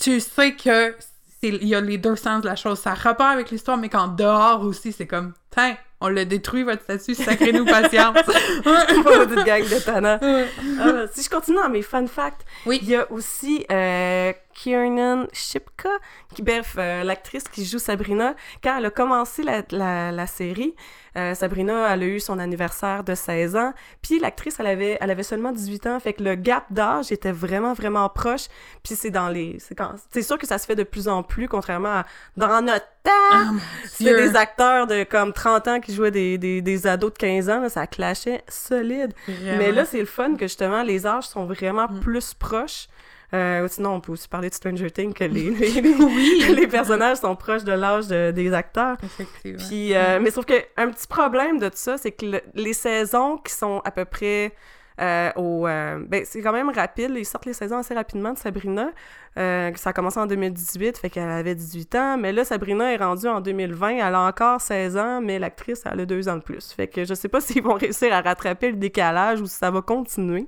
[0.00, 0.94] tu sais que
[1.43, 2.78] il y a les deux sens de la chose.
[2.78, 5.32] Ça a rapport avec l'histoire, mais qu'en dehors aussi, c'est comme...
[5.51, 5.74] Tain!
[6.05, 8.16] On l'a détruit, votre statue, sacrez-nous patience.
[8.66, 10.24] Maudite gang de.
[10.24, 10.49] Ouais.
[10.80, 12.80] Ah, si je continue dans mes fun facts, Oui.
[12.82, 14.32] il y a aussi euh,
[14.62, 15.88] Kiernan Shipka,
[16.34, 18.34] qui, bref, euh, l'actrice qui joue Sabrina.
[18.62, 20.74] Quand elle a commencé la, la, la série,
[21.16, 25.10] euh, Sabrina, elle a eu son anniversaire de 16 ans, puis l'actrice, elle avait, elle
[25.10, 28.46] avait seulement 18 ans, fait que le gap d'âge était vraiment, vraiment proche,
[28.84, 29.58] puis c'est dans les...
[29.58, 29.76] C'est
[30.12, 32.06] c'est sûr que ça se fait de plus en plus, contrairement à
[32.36, 33.10] dans notre temps!
[33.32, 34.30] Ah, mon C'était Dieu.
[34.30, 37.60] des acteurs de comme 30 ans qui jouaient des, des, des ados de 15 ans,
[37.60, 39.12] là, ça clashait solide.
[39.26, 39.58] Vraiment.
[39.58, 42.00] Mais là, c'est le fun que justement, les âges sont vraiment Mm.
[42.00, 42.86] plus proches.
[43.34, 46.44] Euh, sinon, on peut aussi parler de Stranger Things, que les, les, les- Oui.
[46.54, 48.96] les personnages sont proches de l'âge de- des acteurs.
[49.02, 49.58] Effectivement.
[49.68, 52.74] Puis, euh, mais sauf que un petit problème de tout ça, c'est que le- les
[52.74, 54.52] saisons qui sont à peu près
[55.00, 55.66] euh, au...
[55.66, 57.12] euh, ben, c'est quand même rapide.
[57.16, 58.90] Ils sortent les saisons assez rapidement de Sabrina.
[59.38, 62.18] Euh, ça a commencé en 2018, fait qu'elle avait 18 ans.
[62.18, 63.88] Mais là, Sabrina est rendue en 2020.
[64.06, 66.70] Elle a encore 16 ans, mais l'actrice, elle a deux ans de plus.
[66.72, 69.70] Fait que je sais pas s'ils vont réussir à rattraper le décalage ou si ça
[69.70, 70.46] va continuer.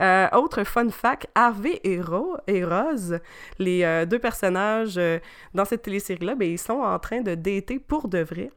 [0.00, 3.18] Euh, autre fun fact, Harvey et, Ro et Rose,
[3.58, 5.18] les euh, deux personnages euh,
[5.54, 8.50] dans cette télésérie-là, ben, ils sont en train de dater pour de vrai.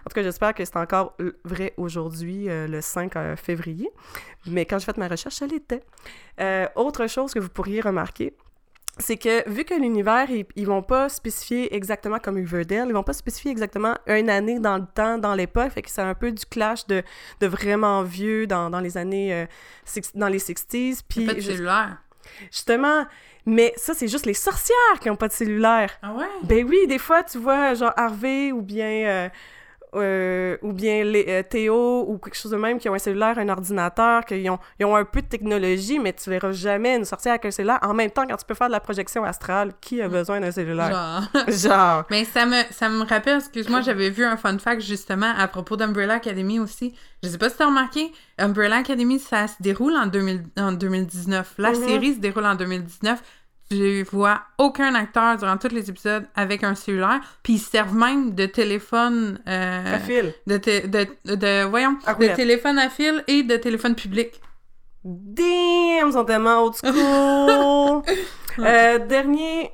[0.00, 3.88] En tout cas, j'espère que c'est encore vrai aujourd'hui, le 5 euh, février.
[4.46, 5.82] Mais quand j'ai fait ma recherche, ça l'était.
[6.74, 8.34] Autre chose que vous pourriez remarquer,
[8.98, 13.02] c'est que vu que l'univers, ils, ils vont pas spécifier exactement comme Riverdale, ils vont
[13.02, 16.32] pas spécifier exactement une année dans le temps, dans l'époque, fait que c'est un peu
[16.32, 17.02] du clash de,
[17.40, 19.46] de vraiment vieux dans, dans les années, euh,
[19.84, 21.26] six- dans les 60s, Il y a puis...
[21.26, 21.96] pas de cellulaire.
[22.50, 23.06] Justement,
[23.46, 25.90] mais ça, c'est juste les sorcières qui ont pas de cellulaire.
[26.02, 26.26] Ah ouais?
[26.42, 28.86] Ben oui, des fois, tu vois, genre Harvey ou bien...
[28.86, 29.28] euh,
[29.94, 33.38] euh, ou bien les, euh, Théo ou quelque chose de même qui ont un cellulaire,
[33.38, 37.04] un ordinateur, qu'ils ont, ils ont un peu de technologie, mais tu verras jamais une
[37.04, 37.78] sorcière avec un cellulaire.
[37.82, 40.50] En même temps, quand tu peux faire de la projection astrale, qui a besoin d'un
[40.50, 40.90] cellulaire?
[40.90, 41.44] Genre.
[41.48, 42.04] Genre.
[42.10, 45.76] Mais ça me, ça me rappelle, excuse-moi, j'avais vu un fun fact justement à propos
[45.76, 46.94] d'Umbrella Academy aussi.
[47.22, 51.54] Je sais pas si t'as remarqué, Umbrella Academy, ça se déroule en, 2000 en 2019.
[51.58, 51.74] La Mhm.
[51.74, 53.20] série se déroule en 2019.
[53.70, 58.34] Tu vois aucun acteur durant tous les épisodes avec un cellulaire, puis ils servent même
[58.34, 59.40] de téléphone...
[59.46, 60.32] euh, À fil.
[60.46, 64.40] de, de, de, voyons, À de téléphone à fil et de téléphone public.
[65.04, 68.02] Damn, ils sont tellement old school.
[68.60, 69.70] Euh, dernier,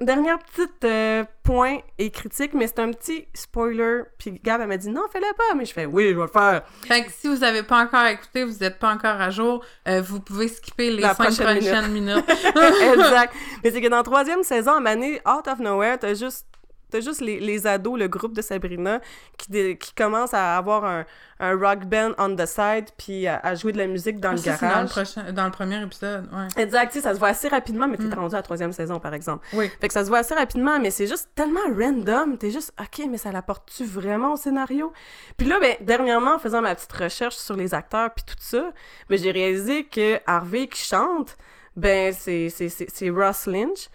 [0.00, 4.02] dernière petite euh, point et critique, mais c'est un petit spoiler.
[4.18, 5.54] Puis Gab, elle m'a dit non, fais-le pas.
[5.56, 6.62] Mais je fais oui, je vais le faire.
[6.86, 10.00] Fait que si vous avez pas encore écouté, vous êtes pas encore à jour, euh,
[10.00, 12.24] vous pouvez skipper les La cinq prochaine prochaines minutes.
[12.94, 13.34] exact.
[13.64, 16.46] Mais c'est que dans la troisième saison, à Mané, out of nowhere, t'as juste.
[16.90, 19.00] T'as juste les, les ados, le groupe de Sabrina,
[19.38, 21.04] qui, dé- qui commencent à avoir un,
[21.38, 24.36] un rock band on the side, puis à, à jouer de la musique dans le
[24.36, 24.90] Ça, c'est dans le, garage.
[24.90, 26.62] prochain, dans le premier épisode, ouais.
[26.62, 28.14] Exact, ça se voit assez rapidement, mais t'es Mm.
[28.14, 29.46] rendu à la troisième saison, par exemple.
[29.52, 29.70] Oui.
[29.80, 32.36] Fait que ça se voit assez rapidement, mais c'est juste tellement random.
[32.36, 34.92] T'es juste, OK, mais ça l'apporte-tu vraiment au scénario?
[35.36, 38.70] Puis là, ben, dernièrement, en faisant ma petite recherche sur les acteurs puis tout ça,
[39.08, 41.36] ben, j'ai réalisé que Harvey qui chante,
[41.76, 43.88] ben, c'est Ross Lynch.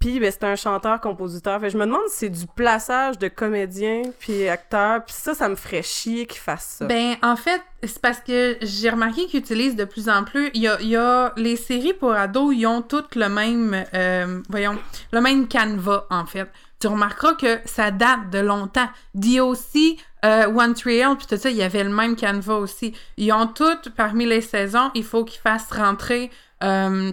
[0.00, 1.60] Puis, ben, c'est un chanteur-compositeur.
[1.60, 5.04] Fait je me demande si c'est du plaçage de comédien puis acteur.
[5.04, 6.86] Puis ça, ça me ferait chier qu'il fasse ça.
[6.86, 10.50] Ben, en fait, c'est parce que j'ai remarqué qu'ils utilisent de plus en plus.
[10.54, 14.40] Il y a, y a les séries pour ados, ils ont toutes le même, euh,
[14.48, 14.78] voyons,
[15.12, 16.50] le même canevas, en fait.
[16.80, 18.88] Tu remarqueras que ça date de longtemps.
[19.14, 22.94] DOC, euh, One Tree Hill, puis tout ça, il y avait le même canevas aussi.
[23.18, 26.30] Ils ont toutes, parmi les saisons, il faut qu'ils fassent rentrer.
[26.62, 27.12] Euh,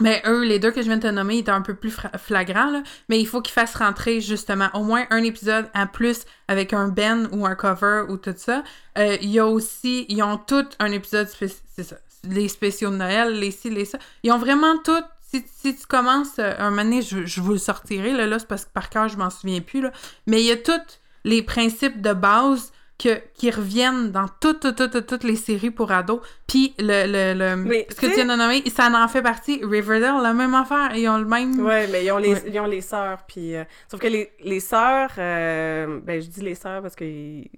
[0.00, 1.94] mais eux, les deux que je viens de te nommer, ils étaient un peu plus
[2.16, 2.82] flagrants, là.
[3.08, 6.88] Mais il faut qu'ils fassent rentrer, justement, au moins un épisode en plus avec un
[6.88, 8.62] ben ou un cover ou tout ça.
[8.98, 12.96] Euh, Il y a aussi, ils ont tout un épisode c'est ça, les spéciaux de
[12.96, 13.98] Noël, les ci, les ça.
[14.22, 15.02] Ils ont vraiment tout.
[15.30, 18.38] Si, si tu commences euh, un moment donné, je, je vous le sortirai, là, là
[18.38, 19.92] c'est parce que par cœur, je m'en souviens plus, là.
[20.26, 24.90] Mais il y a tous les principes de base que, qui reviennent dans toutes, toutes,
[24.90, 26.20] toutes, toutes les séries pour ados.
[26.46, 29.60] Puis le, le, le Mais, ce que tu viens de nommer, ça en fait partie.
[29.62, 30.94] Riverdale, la même affaire.
[30.94, 31.60] Ils ont le même...
[31.60, 32.42] Ouais, mais ils ont les, Ouais.
[32.48, 33.54] ils ont les sœurs, puis...
[33.54, 37.48] euh, sauf que les, les sœurs, euh, ben, je dis les sœurs parce qu'ils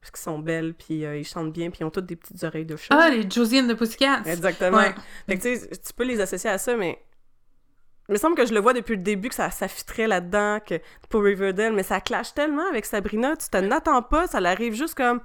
[0.00, 2.42] parce qu'ils sont belles, puis euh, ils chantent bien, puis ils ont toutes des petites
[2.44, 2.96] oreilles de chat.
[2.96, 4.22] Ah, les Josie and the Pussycats.
[4.26, 4.78] Exactement.
[4.78, 4.94] Ouais.
[5.28, 7.02] Fait que, tu peux les associer à ça, mais...
[8.08, 10.60] Il me semble que je le vois depuis le début que ça, ça fitterait là-dedans,
[10.66, 10.80] que
[11.10, 14.94] pour Riverdale, mais ça clash tellement avec Sabrina, tu te n'attends pas, ça l'arrive juste
[14.94, 15.20] comme...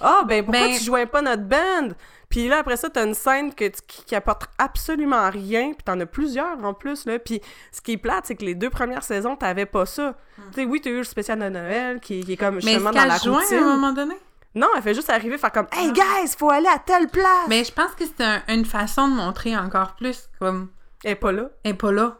[0.00, 1.88] Ah, ben pourquoi Ben- tu jouais pas notre band?
[2.28, 5.82] Puis là, après ça, t'as une scène que tu- qui, qui apporte absolument rien, puis
[5.84, 7.18] t'en as plusieurs en plus, là.
[7.18, 7.40] Puis
[7.72, 10.14] ce qui est plate, c'est que les deux premières saisons, t'avais pas ça.
[10.52, 12.90] Tu sais, oui, t'as eu le spécial de Noël, qui, qui est comme Mais justement
[12.90, 13.58] est-ce dans la joint routine.
[13.58, 14.14] à un moment donné?
[14.54, 17.48] Non, elle fait juste arriver, faire comme «Hey, guys, faut aller à telle place!
[17.48, 20.68] Mais je pense que c'est un- une façon de montrer encore plus comme
[21.04, 22.18] Elle est pas là, elle est pas là.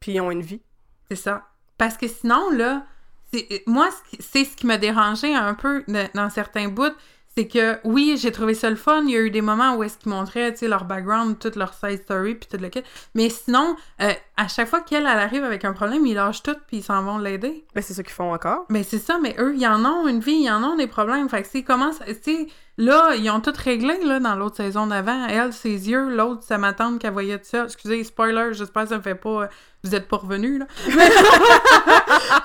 [0.00, 0.62] puis ils ont une vie.
[1.08, 1.46] C'est ça.
[1.78, 2.86] Parce que sinon, là,
[3.32, 3.88] c'est- moi,
[4.20, 6.94] c'est ce qui m'a dérangé un peu dans certains bouts,
[7.36, 9.02] c'est que, oui, j'ai trouvé ça le fun.
[9.04, 11.56] Il y a eu des moments où est-ce qu'ils montraient, tu sais, leur background, toute
[11.56, 12.82] leur side story, puis tout le kit.
[13.14, 16.56] Mais sinon, euh, à chaque fois qu'elle, elle arrive avec un problème, ils lâchent tout,
[16.66, 17.66] puis ils s'en vont l'aider.
[17.74, 18.64] Ben, c'est ça qu'ils font encore.
[18.70, 21.28] Mais c'est ça, mais eux, ils en ont une vie, ils en ont des problèmes.
[21.28, 22.46] Fait que s'ils commencent, tu sais,
[22.78, 25.26] là, ils ont tout réglé, là, dans l'autre saison d'avant.
[25.26, 27.64] Elle, ses yeux, l'autre, ça m'attend qu'elle voyait de ça.
[27.64, 29.42] Excusez, spoiler, j'espère que ça me fait pas...
[29.42, 29.46] euh,
[29.84, 30.66] Vous êtes pas revenus, là.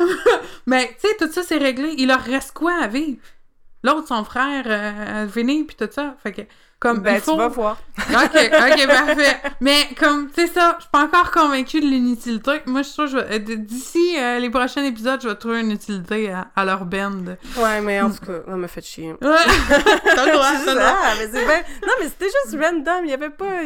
[0.65, 1.95] mais, tu sais, tout ça, c'est réglé.
[1.97, 3.19] Il leur reste quoi à vivre?
[3.83, 6.15] L'autre, son frère, euh, à venir, puis tout ça.
[6.21, 6.41] Fait que,
[6.79, 7.31] comme, Ben, il faut...
[7.33, 7.77] tu vas voir.
[8.09, 9.37] Ok, ok, parfait.
[9.59, 12.61] Mais comme, c'est ça, je suis pas encore convaincue de l'inutilité.
[12.65, 15.71] Moi, je que vais- euh, d- d'ici euh, les prochains épisodes, je vais trouver une
[15.71, 17.35] utilité à, à leur band.
[17.57, 19.11] Ouais, mais en tout cas, ça m'a fait chier.
[19.13, 19.17] Ouais.
[20.05, 21.01] T'as le droit, C'est t'as le droit.
[21.01, 23.05] ça, mais c'est ben- Non, mais c'était juste random.
[23.05, 23.61] Il y avait pas...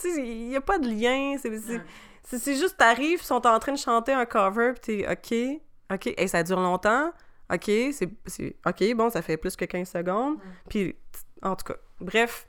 [0.00, 1.36] Tu sais, il y a pas de lien.
[1.40, 1.80] C'est c'est-
[2.24, 5.60] c'est- c'est juste, t'arrives, ils sont en train de chanter un cover, pis t'es OK,
[5.92, 7.12] OK, et ça dure longtemps.
[7.52, 8.08] OK, c'est...
[8.26, 10.36] c'est- OK, bon, ça fait plus que 15 secondes.
[10.68, 10.94] Puis,
[11.42, 12.46] en tout cas, bref,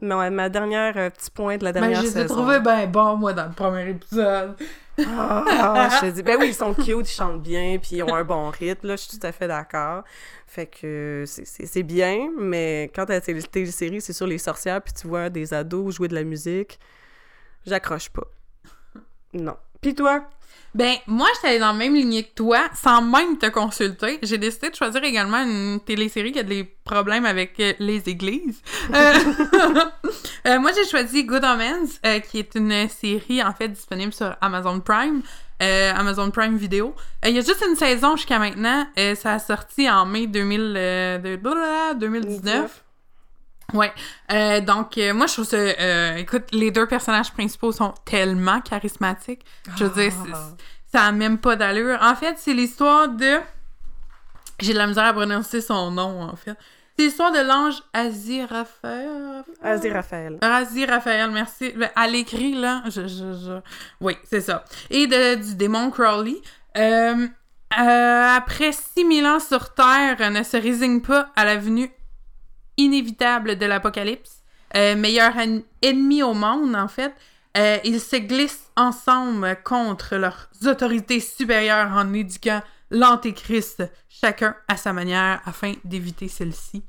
[0.00, 2.34] ma, ma dernière euh, petit point de la Ben, dernière je ai saison.
[2.34, 4.56] trouvés ben bons, moi, dans le premier épisode.
[5.06, 8.14] Ah, je te dis, ben oui, ils sont cute, ils chantent bien, puis ils ont
[8.14, 10.02] un bon rythme, là, je suis tout à fait d'accord.
[10.46, 14.80] Fait que c'est- c'est c'est bien, mais quand t'as la télésérie, c'est sur les sorcières,
[14.82, 16.80] puis tu vois des ados jouer de la musique,
[17.66, 18.24] j'accroche pas.
[19.34, 19.56] Non.
[19.80, 20.24] Puis toi?
[20.74, 24.18] Ben, moi, j'étais allée dans la même lignée que toi, sans même te consulter.
[24.22, 28.60] J'ai décidé de choisir également une télésérie qui a des problèmes avec euh, les églises.
[28.94, 29.12] Euh,
[30.46, 31.98] euh, moi, j'ai choisi Good Omens,
[32.30, 35.22] qui est une série, en fait, disponible sur Amazon Prime.
[35.60, 36.94] Amazon Prime Video.
[37.24, 38.86] Euh, Il y a juste une saison jusqu'à maintenant.
[39.16, 42.84] Ça a sorti en mai 2000, euh, de- blablabla, 2019.
[43.74, 43.92] Ouais.
[44.32, 45.56] Euh, donc, euh, moi, je trouve ça...
[45.56, 49.44] euh, écoute, les deux personnages principaux sont tellement charismatiques.
[49.76, 50.48] Je veux dire, Ah.
[50.90, 51.98] ça a même pas d'allure.
[52.00, 53.38] En fait, c'est l'histoire de...
[54.60, 56.54] J'ai de la misère à prononcer son nom, en fait.
[56.98, 59.44] C'est l'histoire de l'ange Aziraphale.
[59.62, 60.38] Vas-y, Raphaël.
[60.40, 61.70] Aziraphale, merci.
[61.76, 63.60] Ben, À l'écrit, là, je, je, je...
[64.00, 64.64] Oui, c'est ça.
[64.90, 66.36] Et de, du démon Crowley.
[66.76, 67.26] Euh,
[67.78, 71.90] euh, après 6000 ans sur Terre, ne se résigne pas à la venue
[72.78, 74.36] inévitable de l'apocalypse.
[74.76, 77.12] Euh, meilleur en- ennemi au monde, en fait.
[77.56, 84.92] Euh, ils se glissent ensemble contre leurs autorités supérieures en éduquant l'antéchrist, chacun à sa
[84.92, 86.82] manière, afin d'éviter celle-ci.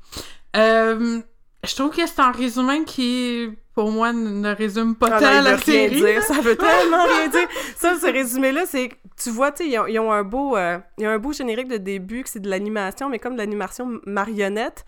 [0.56, 1.20] Euh,
[1.66, 5.58] je trouve que c'est un résumé qui, pour moi, ne résume pas Ah tant la
[5.58, 5.96] série.
[5.96, 7.48] dire, ça veut tellement rien dire.
[7.76, 8.90] Ça, ce résumé-là, c'est,
[9.22, 11.32] tu vois, tu ils ont, ils ont un beau, euh, il y a un beau
[11.32, 14.84] générique de début, que c'est de l'animation, mais comme de l'animation marionnette,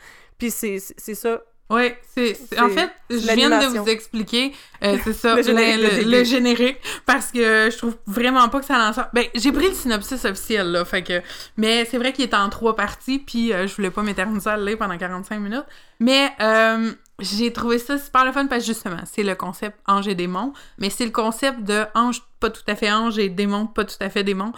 [0.51, 1.41] puis c'est, ça.
[1.71, 5.83] Oui, c'est, en fait, je viens de vous expliquer, euh, c'est ça, Le générique de
[5.83, 6.11] le- début.
[6.11, 6.77] le générique,
[7.07, 9.09] parce que je trouve vraiment pas que ça l'ensemble.
[9.15, 11.23] Ben, j'ai pris le synopsis officiel, là, fait que...
[11.57, 14.57] Mais c'est vrai qu'il est en trois parties, puis euh, je voulais pas m'éterniser à
[14.59, 15.65] le lire pendant 45 minutes.
[16.01, 20.09] Mais euh, j'ai trouvé ça super le fun, parce que justement, c'est le concept ange
[20.09, 23.67] et démon, mais c'est le concept de ange pas tout à fait ange et démon
[23.67, 24.53] pas tout à fait démon.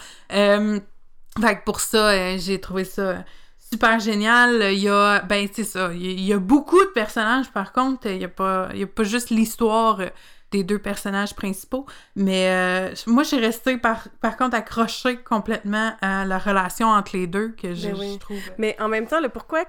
[1.41, 3.23] Fait que pour ça, j'ai trouvé ça
[3.75, 4.73] super génial.
[4.73, 8.07] Il y a, ben, c'est ça, il y a- beaucoup de personnages, par contre.
[8.07, 10.07] Il y a pas, il y a pas juste l'histoire euh,
[10.51, 11.85] des deux personnages principaux.
[12.15, 17.27] Mais euh, moi, j'ai resté, par, par contre, accrochée complètement à la relation entre les
[17.27, 18.13] deux, que je, Ben oui.
[18.13, 18.39] je trouve...
[18.57, 19.63] Mais en même temps, le pourquoi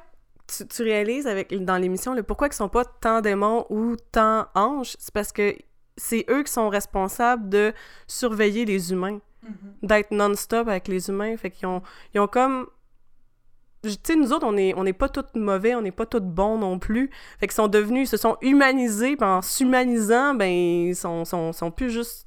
[0.47, 4.47] tu, tu réalises avec, dans l'émission, le pourquoi ils sont pas tant démons ou tant
[4.55, 5.57] anges, c'est parce que
[5.97, 7.73] c'est eux qui sont responsables de
[8.07, 9.19] surveiller les humains.
[9.83, 11.37] d'être non-stop avec les humains.
[11.37, 11.83] Fait qu'ils ont,
[12.15, 12.67] ils ont comme.
[13.91, 16.21] Tu sais, nous autres, on n'est on est pas tous mauvais, on n'est pas tous
[16.21, 17.11] bons non plus.
[17.41, 21.53] Fait qu'ils sont devenus, ils se sont humanisés, puis en s'humanisant, ben, ils sont, sont,
[21.53, 22.27] sont plus juste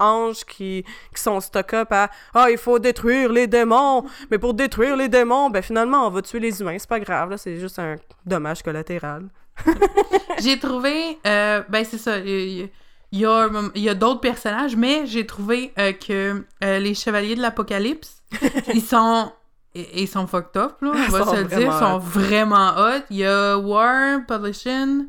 [0.00, 0.84] anges qui,
[1.14, 4.04] qui sont stock-up à «Ah, il faut détruire les démons!
[4.30, 6.76] Mais pour détruire les démons, ben finalement, on va tuer les humains.
[6.78, 7.94] C'est pas grave, là, c'est juste un
[8.26, 9.28] dommage collatéral.
[10.42, 12.66] J'ai trouvé, euh, ben c'est ça, il y, a-
[13.12, 16.94] il y a, il y a d'autres personnages, mais j'ai trouvé euh, que euh, les
[16.94, 18.22] Chevaliers de l'Apocalypse,
[18.74, 19.30] ils sont...
[19.74, 21.98] Ils ils sont fucked up, là, on va se le dire, ils sont hot.
[22.00, 23.00] vraiment hot.
[23.10, 25.08] Il y a War, Publishing,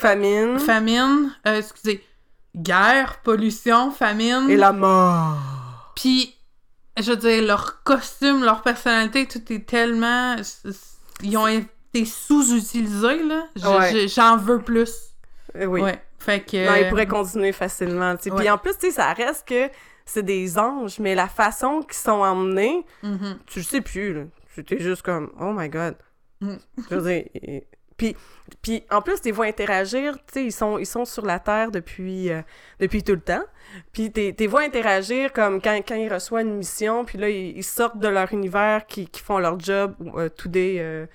[0.00, 2.04] Famine famine, euh, excusez,
[2.54, 4.50] guerre, pollution, famine.
[4.50, 5.38] et la mort.
[5.96, 6.36] Puis,
[7.00, 10.36] je veux dire, leur costume, leur personnalité, tout est tellement...
[11.22, 13.46] Ils ont été sous-utilisés, là.
[13.56, 13.92] Je- Ouais.
[13.92, 14.92] je- J'en veux plus.
[15.56, 15.80] Euh, Oui.
[15.80, 16.02] Ouais.
[16.18, 16.68] Fait que...
[16.68, 18.14] Non, ils pourraient continuer facilement.
[18.16, 18.30] tu sais.
[18.36, 19.68] Puis en plus, tu sais, ça reste que
[20.10, 23.38] c'est des anges, mais la façon qu'ils sont emmenés, Mhm.
[23.46, 24.14] tu le sais plus.
[24.14, 24.22] là.
[24.54, 25.96] C'était juste comme, oh my god.
[26.40, 26.54] Mm.
[26.90, 28.16] Je veux dire, et- puis,
[28.62, 31.40] puis en plus, tu les vois interagir, tu sais, ils sont, ils sont sur la
[31.40, 32.42] Terre depuis, euh,
[32.78, 33.42] depuis tout le temps.
[33.92, 37.56] Puis tu les vois interagir comme quand, quand ils reçoivent une mission, puis là, ils,
[37.56, 41.06] ils sortent de leur univers, qui, qui font leur job euh, today, euh,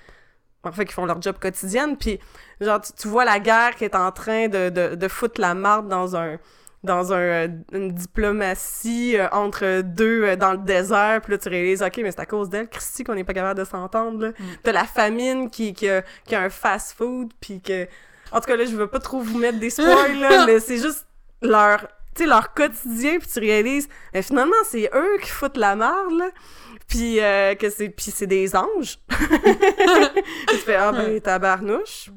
[0.66, 1.96] en fait, qui font leur job quotidienne.
[1.98, 2.20] Puis,
[2.60, 5.54] genre, tu, tu vois la guerre qui est en train de, de, de foutre la
[5.56, 6.38] marde dans un
[6.84, 11.50] dans un, euh, une diplomatie euh, entre deux euh, dans le désert, puis là tu
[11.50, 14.30] réalises, ok, mais c'est à cause d'elle, Christy, qu'on n'est pas capable de s'entendre, là.
[14.30, 14.44] Mm.
[14.64, 17.88] T'as la famine qui, qui, a, qui a un fast-food, puis que...
[18.32, 20.78] En tout cas, là, je veux pas trop vous mettre des spoils, là, mais c'est
[20.78, 21.06] juste
[21.42, 21.88] leur...
[22.16, 26.12] Tu sais, leur quotidien, puis tu réalises, mais finalement, c'est eux qui foutent la merde,
[26.16, 26.30] là.
[26.88, 29.00] Puis euh, que c'est puis c'est des anges.
[29.10, 32.12] tu fais ah ben tabarnouche.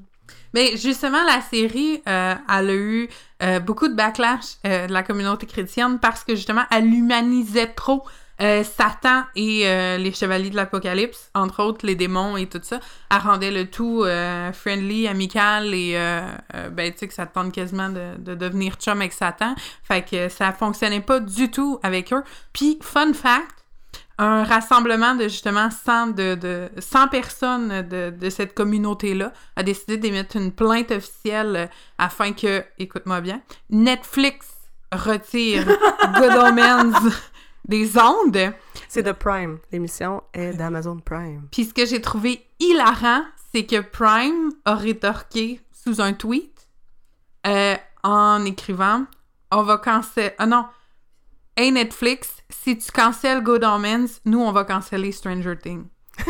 [0.57, 3.11] Mais justement, la série, euh, a eu
[3.43, 8.05] euh, beaucoup de backlash euh, de la communauté chrétienne parce que justement, elle humanisait trop
[8.39, 9.65] Satan et
[9.99, 12.81] les chevaliers de l'Apocalypse, entre autres les démons et tout ça.
[13.11, 14.05] Elle rendait le tout
[14.53, 15.95] friendly, amical et
[16.71, 19.55] ben tu sais que ça te tente quasiment de, de devenir chum avec Satan.
[19.83, 22.23] Fait que ça fonctionnait pas du tout avec eux.
[22.53, 23.65] Puis, fun fact,
[24.19, 29.99] un rassemblement de justement 100, de, de 100 personnes de, de cette communauté-là a décidé
[29.99, 34.49] d'émettre une plainte officielle afin que, écoute-moi bien, Netflix
[34.93, 35.67] retire
[36.15, 36.95] Good Omens
[37.67, 38.53] des ondes.
[38.89, 39.59] C'est de Prime.
[39.73, 41.49] L'émission est d'Amazon Prime.
[41.51, 46.69] Puis ce que j'ai trouvé hilarant, c'est que Prime a rétorqué sous un tweet
[47.47, 49.05] euh, en écrivant
[49.51, 50.33] On va canceller.
[50.39, 50.65] Ah non,
[51.57, 55.85] Hey Netflix, si tu cancelles Good Omens, nous on va canceller Stranger Things.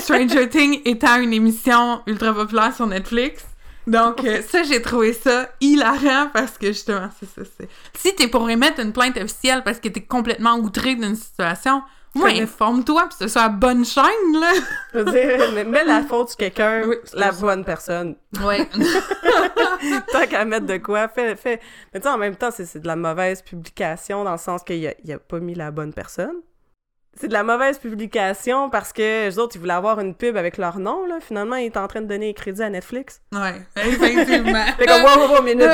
[0.00, 3.44] Stranger Things étant une émission ultra populaire sur Netflix.
[3.86, 7.42] Donc, euh, ça, j'ai trouvé ça hilarant parce que justement, c'est ça.
[7.58, 11.82] c'est- Si t'es pour émettre une plainte officielle parce que t'es complètement outré d'une situation,
[12.14, 12.42] moi, Fais-le.
[12.42, 14.04] informe-toi, puis ce soit la bonne chaîne,
[14.34, 14.52] là.
[14.92, 18.16] Je veux dire, mais mets la faute sur quelqu'un, Oui, c'est la bonne personne.
[18.44, 18.68] Ouais.
[20.12, 21.60] Tant qu'à mettre de quoi, fais, fais.
[21.92, 24.62] Mais tu sais, en même temps, c'est c'est de la mauvaise publication dans le sens
[24.62, 26.36] qu'il a, il a pas mis la bonne personne.
[27.14, 30.56] C'est de la mauvaise publication parce que les autres, ils voulaient avoir une pub avec
[30.56, 31.18] leur nom, là.
[31.20, 33.20] Finalement, ils étaient en train de donner les crédits à Netflix.
[33.32, 34.64] ouais, effectivement.
[34.78, 35.68] Fait wow, wow, wow, minute,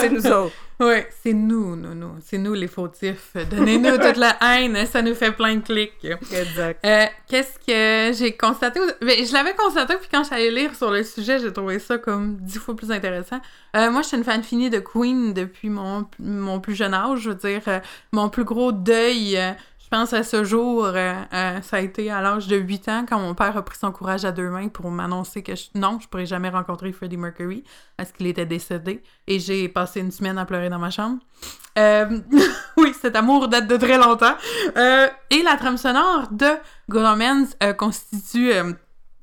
[0.00, 0.52] c'est nous autres.
[0.80, 2.16] Ouais, c'est nous, nous, nous.
[2.20, 3.32] C'est nous les fautifs.
[3.48, 6.04] Donnez-nous toute la haine, ça nous fait plein de clics.
[6.04, 6.84] Exact.
[6.84, 8.80] Euh, Qu'est-ce que j'ai constaté?
[9.00, 12.36] Ben, je l'avais constaté, puis quand j'allais lire sur le sujet, j'ai trouvé ça comme
[12.40, 13.40] dix fois plus intéressant.
[13.76, 17.20] Euh, moi, je suis une fan finie de Queen depuis mon, mon plus jeune âge.
[17.20, 17.78] Je veux dire, euh,
[18.10, 19.38] mon plus gros deuil,
[19.84, 23.04] je pense à ce jour, euh, euh, ça a été à l'âge de 8 ans,
[23.08, 25.98] quand mon père a pris son courage à deux mains pour m'annoncer que je- non,
[26.00, 27.62] je pourrais jamais rencontrer Freddie Mercury,
[27.96, 29.02] parce qu'il était décédé.
[29.26, 31.18] Et j'ai passé une semaine à pleurer dans ma chambre.
[31.78, 32.18] Euh,
[32.78, 34.34] oui, cet amour date de très longtemps.
[34.76, 36.48] Euh, et la trame sonore de
[36.88, 37.04] Good
[37.62, 38.52] euh, constitue,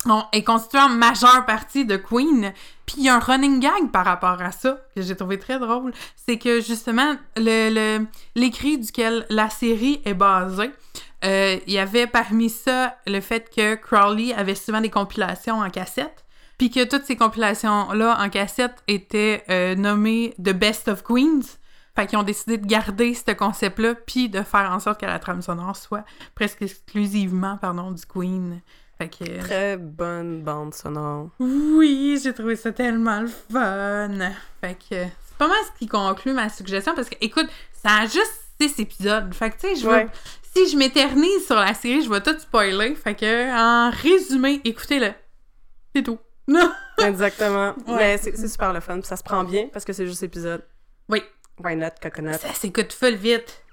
[0.06, 2.54] on- est constituée en majeure partie de Queen.
[2.86, 5.60] Puis il y a un running gag par rapport à ça que j'ai trouvé très
[5.60, 5.94] drôle.
[6.16, 10.72] C'est que justement, le, le- l'écrit duquel la série est basée,
[11.24, 15.70] euh, il y avait parmi ça le fait que Crowley avait souvent des compilations en
[15.70, 16.26] cassette.
[16.58, 21.42] Puis que toutes ces compilations-là en cassette étaient euh, nommées The Best of Queens.
[21.96, 25.20] Fait qu'ils ont décidé de garder ce concept-là, puis de faire en sorte que la
[25.20, 28.62] trame sonore soit presque exclusivement, pardon, du Queen.
[29.02, 29.40] Fait que...
[29.40, 31.30] Très bonne bande sonore.
[31.40, 34.32] Oui, j'ai trouvé ça tellement le fun.
[34.62, 37.48] Fait que c'est pas mal ce qui conclut ma suggestion, parce que, écoute,
[37.84, 39.34] ça a juste six épisodes.
[39.34, 40.08] Fait que, tu sais, je veux...
[40.54, 42.94] Si je m'éternise sur la série, je vais tout spoiler.
[42.94, 45.14] Fait que, en résumé, écoutez-le.
[45.96, 46.20] C'est tout.
[46.48, 46.72] Non!
[47.00, 47.74] Exactement.
[47.88, 47.96] Ouais.
[47.96, 49.02] Mais c'est super le fun.
[49.02, 50.64] ça se prend bien parce que c'est juste épisode.
[51.10, 51.24] Oui.
[51.58, 52.34] Why not, coconut?
[52.34, 53.64] Ça s'écoute full vite.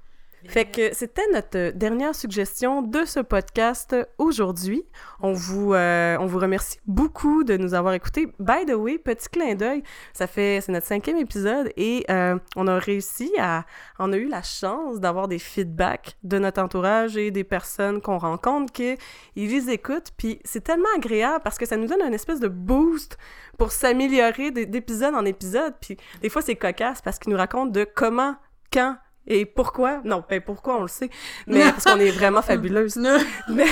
[0.46, 4.84] Fait que c'était notre dernière suggestion de ce podcast aujourd'hui.
[5.20, 8.32] On vous, euh, on vous remercie beaucoup de nous avoir écoutés.
[8.38, 9.82] By the way, petit clin d'œil,
[10.12, 13.64] ça fait c'est notre cinquième épisode et euh, on a réussi à,
[13.98, 18.18] on a eu la chance d'avoir des feedbacks de notre entourage et des personnes qu'on
[18.18, 18.96] rencontre que
[19.34, 20.12] ils les écoutent.
[20.16, 23.18] Puis c'est tellement agréable parce que ça nous donne un espèce de boost
[23.58, 25.74] pour s'améliorer d'épisode en épisode.
[25.80, 28.36] Puis des fois c'est cocasse parce qu'ils nous racontent de comment,
[28.72, 28.96] quand
[29.30, 30.00] et pourquoi?
[30.04, 31.10] Non, ben pourquoi on le sait,
[31.46, 32.96] mais parce qu'on est vraiment fabuleuse.
[32.96, 33.18] Mais,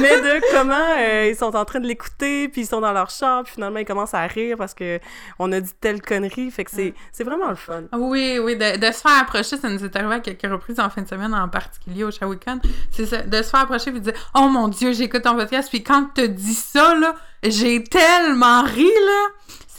[0.00, 3.08] mais de comment euh, ils sont en train de l'écouter, puis ils sont dans leur
[3.10, 4.98] char, puis finalement ils commencent à rire parce que
[5.38, 6.50] on a dit telle connerie.
[6.50, 7.84] Fait que c'est c'est vraiment le fun.
[7.92, 10.90] Oui, oui, de, de se faire approcher, ça nous est arrivé à quelques reprises en
[10.90, 12.58] fin de semaine, en particulier au Shawicon.
[12.90, 15.68] C'est ça, de se faire approcher et de dire Oh mon Dieu, j'écoute ton podcast,
[15.68, 19.28] puis quand tu dis ça, là, j'ai tellement ri, là.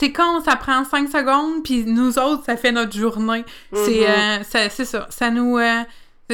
[0.04, 3.42] C'est con, ça prend cinq secondes, puis nous autres, ça fait notre journée.
[3.72, 4.06] C'est Mhm.
[4.06, 5.56] euh, ça- ça, ça nous.
[5.58, 5.82] euh,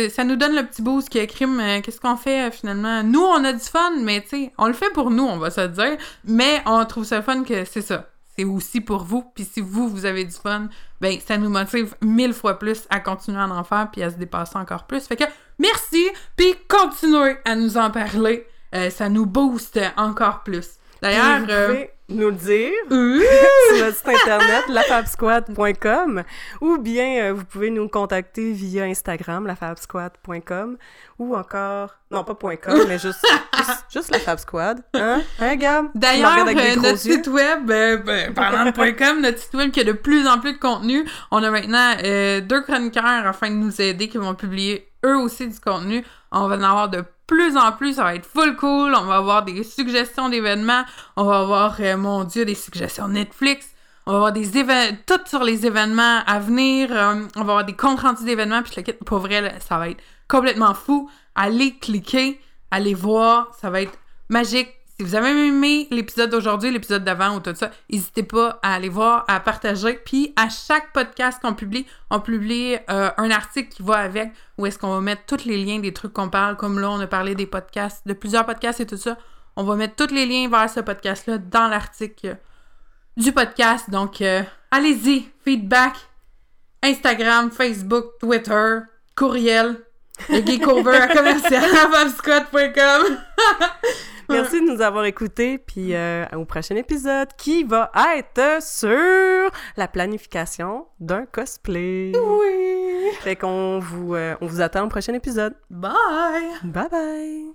[0.08, 1.60] ça nous donne le petit boost que crime.
[1.60, 3.02] euh, Qu'est-ce qu'on fait finalement?
[3.04, 5.50] Nous, on a du fun, mais tu sais, on le fait pour nous, on va
[5.52, 5.96] se dire.
[6.24, 8.06] Mais on trouve ça fun que c'est ça.
[8.36, 9.24] C'est aussi pour vous.
[9.34, 10.68] Puis si vous, vous avez du fun,
[11.00, 14.16] ben ça nous motive mille fois plus à continuer à en faire puis à se
[14.16, 15.06] dépasser encore plus.
[15.06, 15.24] Fait que
[15.60, 18.46] merci, puis continuez à nous en parler.
[18.90, 20.66] Ça nous booste encore plus.
[21.02, 23.20] D'ailleurs, vous euh, pouvez nous le dire euh,
[23.68, 26.22] sur notre site internet lafabsquad.com
[26.60, 30.76] ou bien euh, vous pouvez nous contacter via Instagram lafabsquad.com
[31.18, 33.24] ou encore non pas .com mais juste
[33.56, 35.22] juste, juste lafabsquad hein?
[35.38, 35.86] Hein Gab?
[35.94, 37.16] D'ailleurs, euh, notre yeux.
[37.16, 40.38] site web, euh, ben, parlant de .com, notre site web qui a de plus en
[40.40, 44.34] plus de contenu, on a maintenant euh, deux chroniqueurs afin de nous aider qui vont
[44.34, 46.04] publier eux aussi du contenu.
[46.32, 48.92] On va en avoir de plus en plus, ça va être full cool.
[48.92, 50.82] On va avoir des suggestions d'événements,
[51.16, 53.68] on va avoir, euh, mon Dieu, des suggestions Netflix.
[54.04, 56.88] On va avoir des événements, tout sur les événements à venir.
[56.90, 58.62] euh, on va avoir des comptes d'événements.
[58.62, 61.08] Puis je le quitte, pour vrai, ça va être complètement fou.
[61.36, 62.40] Allez cliquer,
[62.72, 63.96] allez voir, ça va être
[64.28, 64.79] magique.
[65.00, 68.90] Si vous avez aimé l'épisode d'aujourd'hui, l'épisode d'avant ou tout ça, n'hésitez pas à aller
[68.90, 69.94] voir, à partager.
[69.94, 74.66] Puis à chaque podcast qu'on publie, on publie euh, un article qui va avec où
[74.66, 76.58] est-ce qu'on va mettre tous les liens des trucs qu'on parle.
[76.58, 79.16] Comme là, on a parlé des podcasts, de plusieurs podcasts et tout ça.
[79.56, 82.36] On va mettre tous les liens vers ce podcast-là dans l'article
[83.16, 83.88] du podcast.
[83.88, 85.94] Donc, euh, allez-y, feedback,
[86.82, 88.80] Instagram, Facebook, Twitter,
[89.16, 89.76] courriel,
[90.28, 91.64] le geekover à commercial.
[94.30, 99.88] Merci de nous avoir écoutés, puis euh, au prochain épisode qui va être sur la
[99.88, 102.12] planification d'un cosplay.
[102.14, 103.10] Oui.
[103.20, 105.54] Fait qu'on vous, euh, on vous attend au prochain épisode.
[105.70, 105.92] Bye!
[106.64, 107.46] Bye bye!